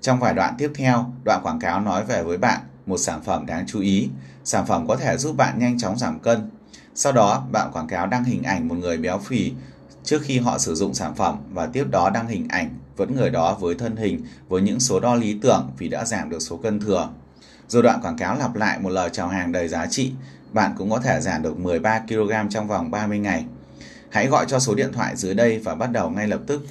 Trong 0.00 0.20
vài 0.20 0.34
đoạn 0.34 0.54
tiếp 0.58 0.72
theo, 0.74 1.12
đoạn 1.24 1.40
quảng 1.42 1.58
cáo 1.58 1.80
nói 1.80 2.04
về 2.04 2.22
với 2.22 2.38
bạn 2.38 2.60
một 2.86 2.98
sản 2.98 3.22
phẩm 3.22 3.46
đáng 3.46 3.64
chú 3.66 3.80
ý. 3.80 4.08
Sản 4.44 4.66
phẩm 4.66 4.86
có 4.88 4.96
thể 4.96 5.16
giúp 5.16 5.36
bạn 5.36 5.58
nhanh 5.58 5.78
chóng 5.78 5.98
giảm 5.98 6.18
cân. 6.18 6.50
Sau 6.94 7.12
đó, 7.12 7.46
bạn 7.52 7.70
quảng 7.72 7.86
cáo 7.86 8.06
đăng 8.06 8.24
hình 8.24 8.42
ảnh 8.42 8.68
một 8.68 8.74
người 8.74 8.98
béo 8.98 9.18
phì 9.18 9.52
trước 10.04 10.22
khi 10.22 10.38
họ 10.38 10.58
sử 10.58 10.74
dụng 10.74 10.94
sản 10.94 11.14
phẩm 11.14 11.38
và 11.52 11.66
tiếp 11.66 11.84
đó 11.90 12.10
đăng 12.14 12.28
hình 12.28 12.48
ảnh 12.48 12.78
vẫn 12.96 13.16
người 13.16 13.30
đó 13.30 13.56
với 13.60 13.74
thân 13.74 13.96
hình 13.96 14.22
với 14.48 14.62
những 14.62 14.80
số 14.80 15.00
đo 15.00 15.14
lý 15.14 15.38
tưởng 15.42 15.70
vì 15.78 15.88
đã 15.88 16.04
giảm 16.04 16.30
được 16.30 16.40
số 16.40 16.56
cân 16.56 16.80
thừa. 16.80 17.08
Rồi 17.68 17.82
đoạn 17.82 18.00
quảng 18.02 18.16
cáo 18.16 18.38
lặp 18.38 18.54
lại 18.54 18.78
một 18.78 18.90
lời 18.90 19.10
chào 19.12 19.28
hàng 19.28 19.52
đầy 19.52 19.68
giá 19.68 19.86
trị, 19.86 20.12
bạn 20.54 20.74
cũng 20.78 20.90
có 20.90 20.98
thể 20.98 21.20
giảm 21.20 21.42
được 21.42 21.58
13 21.58 21.98
kg 22.08 22.48
trong 22.50 22.68
vòng 22.68 22.90
30 22.90 23.18
ngày. 23.18 23.44
Hãy 24.10 24.26
gọi 24.26 24.46
cho 24.48 24.58
số 24.58 24.74
điện 24.74 24.92
thoại 24.92 25.16
dưới 25.16 25.34
đây 25.34 25.58
và 25.58 25.74
bắt 25.74 25.92
đầu 25.92 26.10
ngay 26.10 26.28
lập 26.28 26.40
tức. 26.46 26.66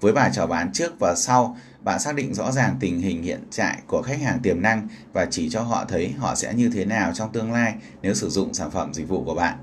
Với 0.00 0.12
bài 0.12 0.30
chào 0.34 0.46
bán 0.46 0.72
trước 0.72 0.92
và 1.00 1.14
sau, 1.16 1.56
bạn 1.80 2.00
xác 2.00 2.14
định 2.14 2.34
rõ 2.34 2.52
ràng 2.52 2.76
tình 2.80 3.00
hình 3.00 3.22
hiện 3.22 3.40
tại 3.56 3.78
của 3.86 4.02
khách 4.02 4.20
hàng 4.20 4.38
tiềm 4.42 4.62
năng 4.62 4.88
và 5.12 5.26
chỉ 5.30 5.48
cho 5.50 5.60
họ 5.60 5.84
thấy 5.88 6.14
họ 6.18 6.34
sẽ 6.34 6.54
như 6.54 6.70
thế 6.74 6.84
nào 6.84 7.12
trong 7.14 7.32
tương 7.32 7.52
lai 7.52 7.74
nếu 8.02 8.14
sử 8.14 8.30
dụng 8.30 8.54
sản 8.54 8.70
phẩm 8.70 8.94
dịch 8.94 9.08
vụ 9.08 9.24
của 9.24 9.34
bạn. 9.34 9.58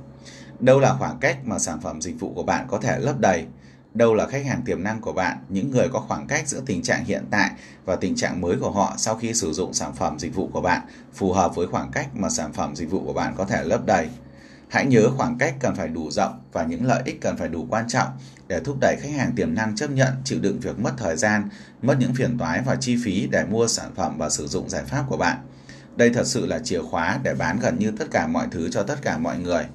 Đâu 0.59 0.79
là 0.79 0.95
khoảng 0.99 1.17
cách 1.19 1.37
mà 1.45 1.59
sản 1.59 1.81
phẩm 1.81 2.01
dịch 2.01 2.19
vụ 2.19 2.33
của 2.35 2.43
bạn 2.43 2.65
có 2.69 2.77
thể 2.77 2.99
lấp 2.99 3.19
đầy? 3.19 3.45
Đâu 3.93 4.13
là 4.13 4.27
khách 4.27 4.45
hàng 4.45 4.61
tiềm 4.65 4.83
năng 4.83 5.01
của 5.01 5.13
bạn, 5.13 5.37
những 5.49 5.71
người 5.71 5.87
có 5.93 5.99
khoảng 5.99 6.27
cách 6.27 6.47
giữa 6.47 6.61
tình 6.65 6.81
trạng 6.81 7.05
hiện 7.05 7.23
tại 7.31 7.51
và 7.85 7.95
tình 7.95 8.15
trạng 8.15 8.41
mới 8.41 8.55
của 8.59 8.71
họ 8.71 8.93
sau 8.97 9.15
khi 9.15 9.33
sử 9.33 9.53
dụng 9.53 9.73
sản 9.73 9.93
phẩm 9.93 10.19
dịch 10.19 10.35
vụ 10.35 10.49
của 10.53 10.61
bạn, 10.61 10.81
phù 11.13 11.33
hợp 11.33 11.55
với 11.55 11.67
khoảng 11.67 11.91
cách 11.91 12.07
mà 12.15 12.29
sản 12.29 12.53
phẩm 12.53 12.75
dịch 12.75 12.91
vụ 12.91 13.03
của 13.05 13.13
bạn 13.13 13.33
có 13.37 13.45
thể 13.45 13.63
lấp 13.63 13.85
đầy. 13.85 14.09
Hãy 14.69 14.85
nhớ 14.85 15.09
khoảng 15.17 15.37
cách 15.37 15.55
cần 15.59 15.75
phải 15.75 15.87
đủ 15.87 16.11
rộng 16.11 16.41
và 16.51 16.63
những 16.63 16.85
lợi 16.85 17.01
ích 17.05 17.21
cần 17.21 17.37
phải 17.37 17.47
đủ 17.47 17.67
quan 17.69 17.87
trọng 17.87 18.07
để 18.47 18.59
thúc 18.59 18.77
đẩy 18.81 18.95
khách 19.01 19.11
hàng 19.17 19.31
tiềm 19.35 19.55
năng 19.55 19.75
chấp 19.75 19.91
nhận 19.91 20.13
chịu 20.23 20.39
đựng 20.39 20.59
việc 20.59 20.79
mất 20.79 20.91
thời 20.97 21.15
gian, 21.17 21.49
mất 21.81 21.95
những 21.99 22.13
phiền 22.13 22.37
toái 22.37 22.61
và 22.65 22.75
chi 22.75 22.97
phí 23.03 23.27
để 23.31 23.45
mua 23.45 23.67
sản 23.67 23.91
phẩm 23.95 24.17
và 24.17 24.29
sử 24.29 24.47
dụng 24.47 24.69
giải 24.69 24.83
pháp 24.83 25.05
của 25.09 25.17
bạn. 25.17 25.37
Đây 25.95 26.09
thật 26.09 26.27
sự 26.27 26.45
là 26.45 26.59
chìa 26.59 26.81
khóa 26.81 27.19
để 27.23 27.33
bán 27.33 27.59
gần 27.59 27.79
như 27.79 27.91
tất 27.91 28.05
cả 28.11 28.27
mọi 28.27 28.47
thứ 28.51 28.69
cho 28.71 28.83
tất 28.83 29.01
cả 29.01 29.17
mọi 29.17 29.37
người. 29.37 29.65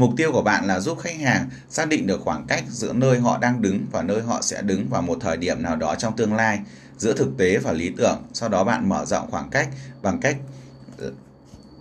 Mục 0.00 0.10
tiêu 0.16 0.32
của 0.32 0.42
bạn 0.42 0.66
là 0.66 0.80
giúp 0.80 0.98
khách 0.98 1.20
hàng 1.20 1.48
xác 1.68 1.88
định 1.88 2.06
được 2.06 2.20
khoảng 2.24 2.44
cách 2.48 2.64
giữa 2.68 2.92
nơi 2.92 3.18
họ 3.18 3.38
đang 3.38 3.62
đứng 3.62 3.86
và 3.92 4.02
nơi 4.02 4.22
họ 4.22 4.42
sẽ 4.42 4.62
đứng 4.62 4.88
vào 4.88 5.02
một 5.02 5.18
thời 5.20 5.36
điểm 5.36 5.62
nào 5.62 5.76
đó 5.76 5.94
trong 5.94 6.16
tương 6.16 6.34
lai, 6.34 6.60
giữa 6.98 7.14
thực 7.14 7.28
tế 7.38 7.58
và 7.58 7.72
lý 7.72 7.92
tưởng. 7.96 8.22
Sau 8.32 8.48
đó 8.48 8.64
bạn 8.64 8.88
mở 8.88 9.04
rộng 9.04 9.30
khoảng 9.30 9.50
cách 9.50 9.68
bằng 10.02 10.20
cách 10.20 10.36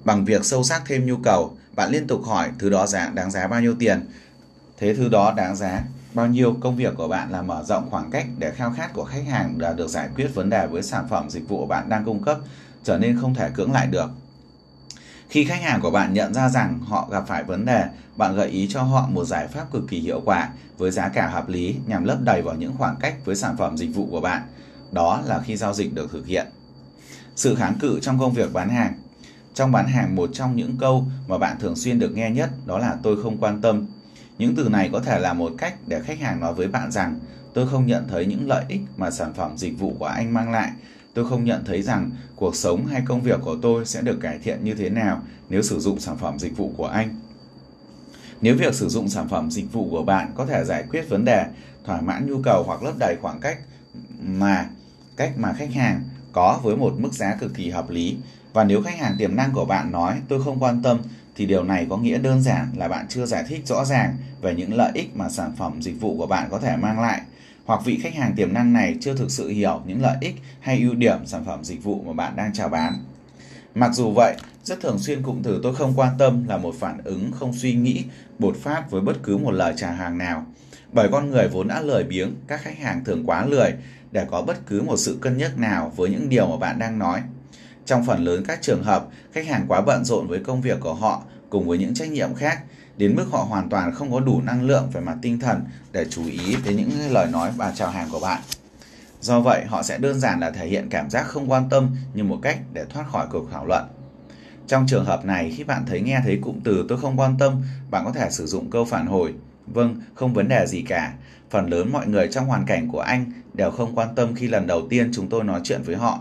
bằng 0.03 0.25
việc 0.25 0.45
sâu 0.45 0.63
sắc 0.63 0.81
thêm 0.85 1.05
nhu 1.05 1.17
cầu. 1.17 1.57
Bạn 1.75 1.91
liên 1.91 2.07
tục 2.07 2.21
hỏi 2.25 2.49
thứ 2.59 2.69
đó 2.69 2.87
giá 2.87 3.09
đáng 3.09 3.31
giá 3.31 3.47
bao 3.47 3.61
nhiêu 3.61 3.75
tiền. 3.79 4.05
Thế 4.77 4.95
thứ 4.95 5.09
đó 5.09 5.33
đáng 5.37 5.55
giá 5.55 5.83
bao 6.13 6.27
nhiêu 6.27 6.55
công 6.61 6.75
việc 6.75 6.93
của 6.97 7.07
bạn 7.07 7.31
là 7.31 7.41
mở 7.41 7.63
rộng 7.63 7.87
khoảng 7.91 8.11
cách 8.11 8.25
để 8.37 8.51
khao 8.51 8.73
khát 8.77 8.93
của 8.93 9.03
khách 9.03 9.25
hàng 9.27 9.57
đã 9.57 9.73
được 9.73 9.87
giải 9.87 10.09
quyết 10.15 10.27
vấn 10.35 10.49
đề 10.49 10.67
với 10.67 10.83
sản 10.83 11.07
phẩm 11.09 11.29
dịch 11.29 11.49
vụ 11.49 11.65
bạn 11.65 11.89
đang 11.89 12.05
cung 12.05 12.23
cấp 12.23 12.37
trở 12.83 12.97
nên 12.97 13.17
không 13.21 13.35
thể 13.35 13.49
cưỡng 13.53 13.71
lại 13.71 13.87
được. 13.87 14.09
Khi 15.29 15.45
khách 15.45 15.61
hàng 15.61 15.81
của 15.81 15.91
bạn 15.91 16.13
nhận 16.13 16.33
ra 16.33 16.49
rằng 16.49 16.79
họ 16.79 17.07
gặp 17.11 17.23
phải 17.27 17.43
vấn 17.43 17.65
đề, 17.65 17.85
bạn 18.15 18.35
gợi 18.35 18.49
ý 18.49 18.67
cho 18.69 18.83
họ 18.83 19.09
một 19.11 19.25
giải 19.25 19.47
pháp 19.47 19.71
cực 19.71 19.83
kỳ 19.89 19.99
hiệu 19.99 20.21
quả 20.25 20.49
với 20.77 20.91
giá 20.91 21.09
cả 21.09 21.27
hợp 21.27 21.49
lý 21.49 21.75
nhằm 21.87 22.03
lấp 22.03 22.17
đầy 22.21 22.41
vào 22.41 22.55
những 22.55 22.73
khoảng 22.77 22.95
cách 22.99 23.15
với 23.25 23.35
sản 23.35 23.57
phẩm 23.57 23.77
dịch 23.77 23.95
vụ 23.95 24.07
của 24.11 24.21
bạn. 24.21 24.41
Đó 24.91 25.21
là 25.25 25.41
khi 25.45 25.55
giao 25.55 25.73
dịch 25.73 25.93
được 25.93 26.11
thực 26.11 26.27
hiện. 26.27 26.47
Sự 27.35 27.55
kháng 27.55 27.77
cự 27.79 27.99
trong 27.99 28.19
công 28.19 28.33
việc 28.33 28.53
bán 28.53 28.69
hàng 28.69 28.93
Trong 29.53 29.71
bán 29.71 29.87
hàng, 29.87 30.15
một 30.15 30.29
trong 30.33 30.55
những 30.55 30.77
câu 30.77 31.05
mà 31.27 31.37
bạn 31.37 31.57
thường 31.59 31.75
xuyên 31.75 31.99
được 31.99 32.11
nghe 32.15 32.31
nhất 32.31 32.49
đó 32.65 32.77
là 32.77 32.97
tôi 33.03 33.23
không 33.23 33.37
quan 33.37 33.61
tâm. 33.61 33.87
Những 34.37 34.55
từ 34.55 34.69
này 34.69 34.89
có 34.93 34.99
thể 34.99 35.19
là 35.19 35.33
một 35.33 35.51
cách 35.57 35.75
để 35.87 36.01
khách 36.01 36.19
hàng 36.19 36.39
nói 36.39 36.53
với 36.53 36.67
bạn 36.67 36.91
rằng 36.91 37.19
tôi 37.53 37.67
không 37.67 37.87
nhận 37.87 38.07
thấy 38.07 38.25
những 38.25 38.47
lợi 38.47 38.65
ích 38.67 38.81
mà 38.97 39.11
sản 39.11 39.33
phẩm 39.33 39.57
dịch 39.57 39.79
vụ 39.79 39.95
của 39.99 40.05
anh 40.05 40.33
mang 40.33 40.51
lại 40.51 40.71
tôi 41.19 41.29
không 41.29 41.43
nhận 41.43 41.65
thấy 41.65 41.81
rằng 41.81 42.11
cuộc 42.35 42.55
sống 42.55 42.85
hay 42.85 43.01
công 43.05 43.21
việc 43.21 43.39
của 43.41 43.57
tôi 43.61 43.85
sẽ 43.85 44.01
được 44.01 44.19
cải 44.21 44.39
thiện 44.39 44.63
như 44.63 44.75
thế 44.75 44.89
nào 44.89 45.21
nếu 45.49 45.61
sử 45.61 45.79
dụng 45.79 45.99
sản 45.99 46.17
phẩm 46.17 46.39
dịch 46.39 46.57
vụ 46.57 46.73
của 46.77 46.85
anh. 46.85 47.15
Nếu 48.41 48.55
việc 48.55 48.73
sử 48.73 48.89
dụng 48.89 49.09
sản 49.09 49.29
phẩm 49.29 49.51
dịch 49.51 49.73
vụ 49.73 49.89
của 49.91 50.03
bạn 50.03 50.31
có 50.35 50.45
thể 50.45 50.63
giải 50.65 50.83
quyết 50.89 51.09
vấn 51.09 51.25
đề, 51.25 51.45
thỏa 51.85 52.01
mãn 52.01 52.27
nhu 52.27 52.41
cầu 52.43 52.63
hoặc 52.67 52.83
lấp 52.83 52.93
đầy 52.99 53.15
khoảng 53.21 53.39
cách 53.39 53.57
mà 54.21 54.69
cách 55.17 55.31
mà 55.37 55.53
khách 55.53 55.73
hàng 55.73 56.03
có 56.31 56.59
với 56.63 56.77
một 56.77 56.93
mức 56.97 57.13
giá 57.13 57.35
cực 57.35 57.53
kỳ 57.53 57.69
hợp 57.69 57.89
lý 57.89 58.17
và 58.53 58.63
nếu 58.63 58.81
khách 58.81 58.99
hàng 58.99 59.15
tiềm 59.17 59.35
năng 59.35 59.51
của 59.53 59.65
bạn 59.65 59.91
nói 59.91 60.21
tôi 60.27 60.43
không 60.43 60.59
quan 60.59 60.81
tâm 60.83 60.99
thì 61.35 61.45
điều 61.45 61.63
này 61.63 61.87
có 61.89 61.97
nghĩa 61.97 62.17
đơn 62.17 62.41
giản 62.41 62.67
là 62.75 62.87
bạn 62.87 63.05
chưa 63.09 63.25
giải 63.25 63.43
thích 63.47 63.67
rõ 63.67 63.85
ràng 63.85 64.17
về 64.41 64.55
những 64.55 64.73
lợi 64.73 64.91
ích 64.93 65.15
mà 65.15 65.29
sản 65.29 65.51
phẩm 65.57 65.81
dịch 65.81 66.01
vụ 66.01 66.17
của 66.17 66.27
bạn 66.27 66.47
có 66.51 66.59
thể 66.59 66.77
mang 66.77 66.99
lại 66.99 67.21
hoặc 67.65 67.81
vị 67.85 67.99
khách 68.03 68.15
hàng 68.15 68.33
tiềm 68.35 68.53
năng 68.53 68.73
này 68.73 68.97
chưa 69.01 69.15
thực 69.15 69.31
sự 69.31 69.49
hiểu 69.49 69.81
những 69.85 70.01
lợi 70.01 70.17
ích 70.21 70.35
hay 70.59 70.79
ưu 70.79 70.93
điểm 70.93 71.17
sản 71.25 71.45
phẩm 71.45 71.63
dịch 71.63 71.83
vụ 71.83 72.03
mà 72.07 72.13
bạn 72.13 72.35
đang 72.35 72.53
chào 72.53 72.69
bán. 72.69 72.93
Mặc 73.75 73.93
dù 73.93 74.11
vậy, 74.11 74.35
rất 74.63 74.81
thường 74.81 74.99
xuyên 74.99 75.23
cụm 75.23 75.41
từ 75.43 75.59
tôi 75.63 75.75
không 75.75 75.93
quan 75.95 76.13
tâm 76.17 76.47
là 76.47 76.57
một 76.57 76.75
phản 76.79 76.97
ứng 77.03 77.31
không 77.31 77.53
suy 77.53 77.73
nghĩ, 77.73 78.03
bột 78.39 78.57
phát 78.57 78.91
với 78.91 79.01
bất 79.01 79.23
cứ 79.23 79.37
một 79.37 79.51
lời 79.51 79.73
chào 79.77 79.93
hàng 79.93 80.17
nào. 80.17 80.45
Bởi 80.93 81.09
con 81.11 81.29
người 81.29 81.47
vốn 81.47 81.67
đã 81.67 81.81
lười 81.81 82.03
biếng, 82.03 82.31
các 82.47 82.61
khách 82.61 82.77
hàng 82.79 83.03
thường 83.03 83.23
quá 83.25 83.45
lười 83.45 83.73
để 84.11 84.25
có 84.31 84.41
bất 84.41 84.67
cứ 84.67 84.81
một 84.81 84.97
sự 84.97 85.17
cân 85.21 85.37
nhắc 85.37 85.57
nào 85.57 85.93
với 85.95 86.09
những 86.09 86.29
điều 86.29 86.47
mà 86.47 86.57
bạn 86.57 86.79
đang 86.79 86.99
nói. 86.99 87.21
Trong 87.85 88.05
phần 88.05 88.23
lớn 88.23 88.43
các 88.47 88.61
trường 88.61 88.83
hợp, 88.83 89.07
khách 89.33 89.47
hàng 89.47 89.65
quá 89.67 89.81
bận 89.81 90.05
rộn 90.05 90.27
với 90.27 90.39
công 90.39 90.61
việc 90.61 90.79
của 90.79 90.93
họ 90.93 91.23
cùng 91.49 91.67
với 91.67 91.77
những 91.77 91.93
trách 91.93 92.11
nhiệm 92.11 92.33
khác 92.33 92.63
đến 92.97 93.15
mức 93.15 93.25
họ 93.31 93.43
hoàn 93.49 93.69
toàn 93.69 93.93
không 93.93 94.11
có 94.11 94.19
đủ 94.19 94.41
năng 94.41 94.63
lượng 94.63 94.89
về 94.93 95.01
mặt 95.01 95.17
tinh 95.21 95.39
thần 95.39 95.63
để 95.91 96.05
chú 96.09 96.25
ý 96.25 96.55
đến 96.65 96.75
những 96.77 96.89
lời 97.09 97.27
nói 97.31 97.51
và 97.57 97.73
chào 97.75 97.89
hàng 97.89 98.09
của 98.11 98.19
bạn. 98.19 98.41
Do 99.21 99.39
vậy, 99.39 99.65
họ 99.65 99.83
sẽ 99.83 99.97
đơn 99.97 100.19
giản 100.19 100.39
là 100.39 100.51
thể 100.51 100.67
hiện 100.67 100.87
cảm 100.89 101.09
giác 101.09 101.23
không 101.27 101.51
quan 101.51 101.69
tâm 101.69 101.95
như 102.13 102.23
một 102.23 102.39
cách 102.41 102.57
để 102.73 102.85
thoát 102.89 103.05
khỏi 103.11 103.27
cuộc 103.31 103.47
thảo 103.51 103.65
luận. 103.65 103.83
Trong 104.67 104.85
trường 104.87 105.05
hợp 105.05 105.25
này, 105.25 105.53
khi 105.57 105.63
bạn 105.63 105.85
thấy 105.85 106.01
nghe 106.01 106.19
thấy 106.23 106.39
cụm 106.41 106.59
từ 106.63 106.85
tôi 106.89 106.97
không 106.97 107.19
quan 107.19 107.35
tâm, 107.39 107.61
bạn 107.91 108.05
có 108.05 108.11
thể 108.11 108.29
sử 108.31 108.45
dụng 108.45 108.69
câu 108.69 108.85
phản 108.85 109.07
hồi. 109.07 109.33
Vâng, 109.67 110.01
không 110.13 110.33
vấn 110.33 110.47
đề 110.47 110.67
gì 110.67 110.81
cả. 110.81 111.13
Phần 111.49 111.69
lớn 111.69 111.91
mọi 111.91 112.07
người 112.07 112.27
trong 112.31 112.45
hoàn 112.45 112.65
cảnh 112.65 112.87
của 112.87 112.99
anh 112.99 113.31
đều 113.53 113.71
không 113.71 113.95
quan 113.95 114.15
tâm 114.15 114.35
khi 114.35 114.47
lần 114.47 114.67
đầu 114.67 114.87
tiên 114.89 115.09
chúng 115.13 115.29
tôi 115.29 115.43
nói 115.43 115.61
chuyện 115.63 115.81
với 115.83 115.95
họ. 115.95 116.19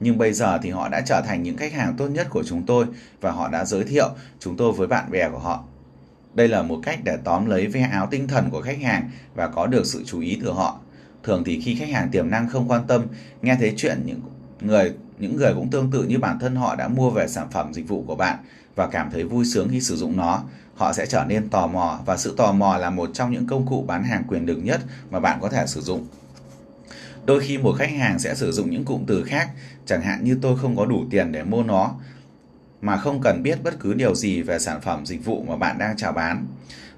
Nhưng 0.00 0.18
bây 0.18 0.32
giờ 0.32 0.58
thì 0.62 0.70
họ 0.70 0.88
đã 0.88 1.00
trở 1.00 1.22
thành 1.26 1.42
những 1.42 1.56
khách 1.56 1.72
hàng 1.72 1.94
tốt 1.96 2.08
nhất 2.08 2.26
của 2.30 2.42
chúng 2.46 2.62
tôi 2.62 2.86
và 3.20 3.30
họ 3.30 3.48
đã 3.48 3.64
giới 3.64 3.84
thiệu 3.84 4.08
chúng 4.38 4.56
tôi 4.56 4.72
với 4.72 4.86
bạn 4.86 5.10
bè 5.10 5.28
của 5.30 5.38
họ. 5.38 5.64
Đây 6.34 6.48
là 6.48 6.62
một 6.62 6.80
cách 6.82 6.98
để 7.04 7.16
tóm 7.24 7.46
lấy 7.46 7.66
ve 7.66 7.80
áo 7.80 8.08
tinh 8.10 8.28
thần 8.28 8.50
của 8.50 8.62
khách 8.62 8.80
hàng 8.82 9.10
và 9.34 9.48
có 9.48 9.66
được 9.66 9.86
sự 9.86 10.02
chú 10.06 10.20
ý 10.20 10.38
từ 10.42 10.52
họ. 10.52 10.78
Thường 11.22 11.44
thì 11.44 11.60
khi 11.60 11.74
khách 11.74 11.88
hàng 11.88 12.08
tiềm 12.10 12.30
năng 12.30 12.48
không 12.48 12.68
quan 12.68 12.86
tâm, 12.86 13.06
nghe 13.42 13.56
thấy 13.60 13.74
chuyện 13.76 14.02
những 14.04 14.20
người 14.60 14.94
những 15.18 15.36
người 15.36 15.54
cũng 15.54 15.70
tương 15.70 15.90
tự 15.90 16.02
như 16.02 16.18
bản 16.18 16.38
thân 16.38 16.56
họ 16.56 16.76
đã 16.76 16.88
mua 16.88 17.10
về 17.10 17.28
sản 17.28 17.46
phẩm 17.50 17.74
dịch 17.74 17.88
vụ 17.88 18.04
của 18.06 18.14
bạn 18.14 18.38
và 18.74 18.86
cảm 18.86 19.10
thấy 19.10 19.24
vui 19.24 19.44
sướng 19.44 19.68
khi 19.68 19.80
sử 19.80 19.96
dụng 19.96 20.16
nó, 20.16 20.42
họ 20.74 20.92
sẽ 20.92 21.06
trở 21.06 21.24
nên 21.28 21.48
tò 21.48 21.66
mò 21.66 21.98
và 22.06 22.16
sự 22.16 22.34
tò 22.36 22.52
mò 22.52 22.76
là 22.76 22.90
một 22.90 23.10
trong 23.14 23.30
những 23.30 23.46
công 23.46 23.66
cụ 23.66 23.84
bán 23.86 24.04
hàng 24.04 24.24
quyền 24.28 24.46
lực 24.46 24.58
nhất 24.64 24.80
mà 25.10 25.20
bạn 25.20 25.38
có 25.42 25.48
thể 25.48 25.66
sử 25.66 25.80
dụng. 25.80 26.06
Đôi 27.26 27.40
khi 27.40 27.58
một 27.58 27.72
khách 27.72 27.90
hàng 27.90 28.18
sẽ 28.18 28.34
sử 28.34 28.52
dụng 28.52 28.70
những 28.70 28.84
cụm 28.84 29.04
từ 29.06 29.24
khác, 29.24 29.50
chẳng 29.86 30.02
hạn 30.02 30.24
như 30.24 30.38
tôi 30.42 30.58
không 30.58 30.76
có 30.76 30.86
đủ 30.86 31.04
tiền 31.10 31.32
để 31.32 31.42
mua 31.42 31.62
nó, 31.62 31.94
mà 32.82 32.96
không 32.96 33.20
cần 33.20 33.42
biết 33.42 33.62
bất 33.62 33.80
cứ 33.80 33.94
điều 33.94 34.14
gì 34.14 34.42
về 34.42 34.58
sản 34.58 34.80
phẩm 34.80 35.06
dịch 35.06 35.24
vụ 35.24 35.44
mà 35.48 35.56
bạn 35.56 35.78
đang 35.78 35.96
chào 35.96 36.12
bán. 36.12 36.46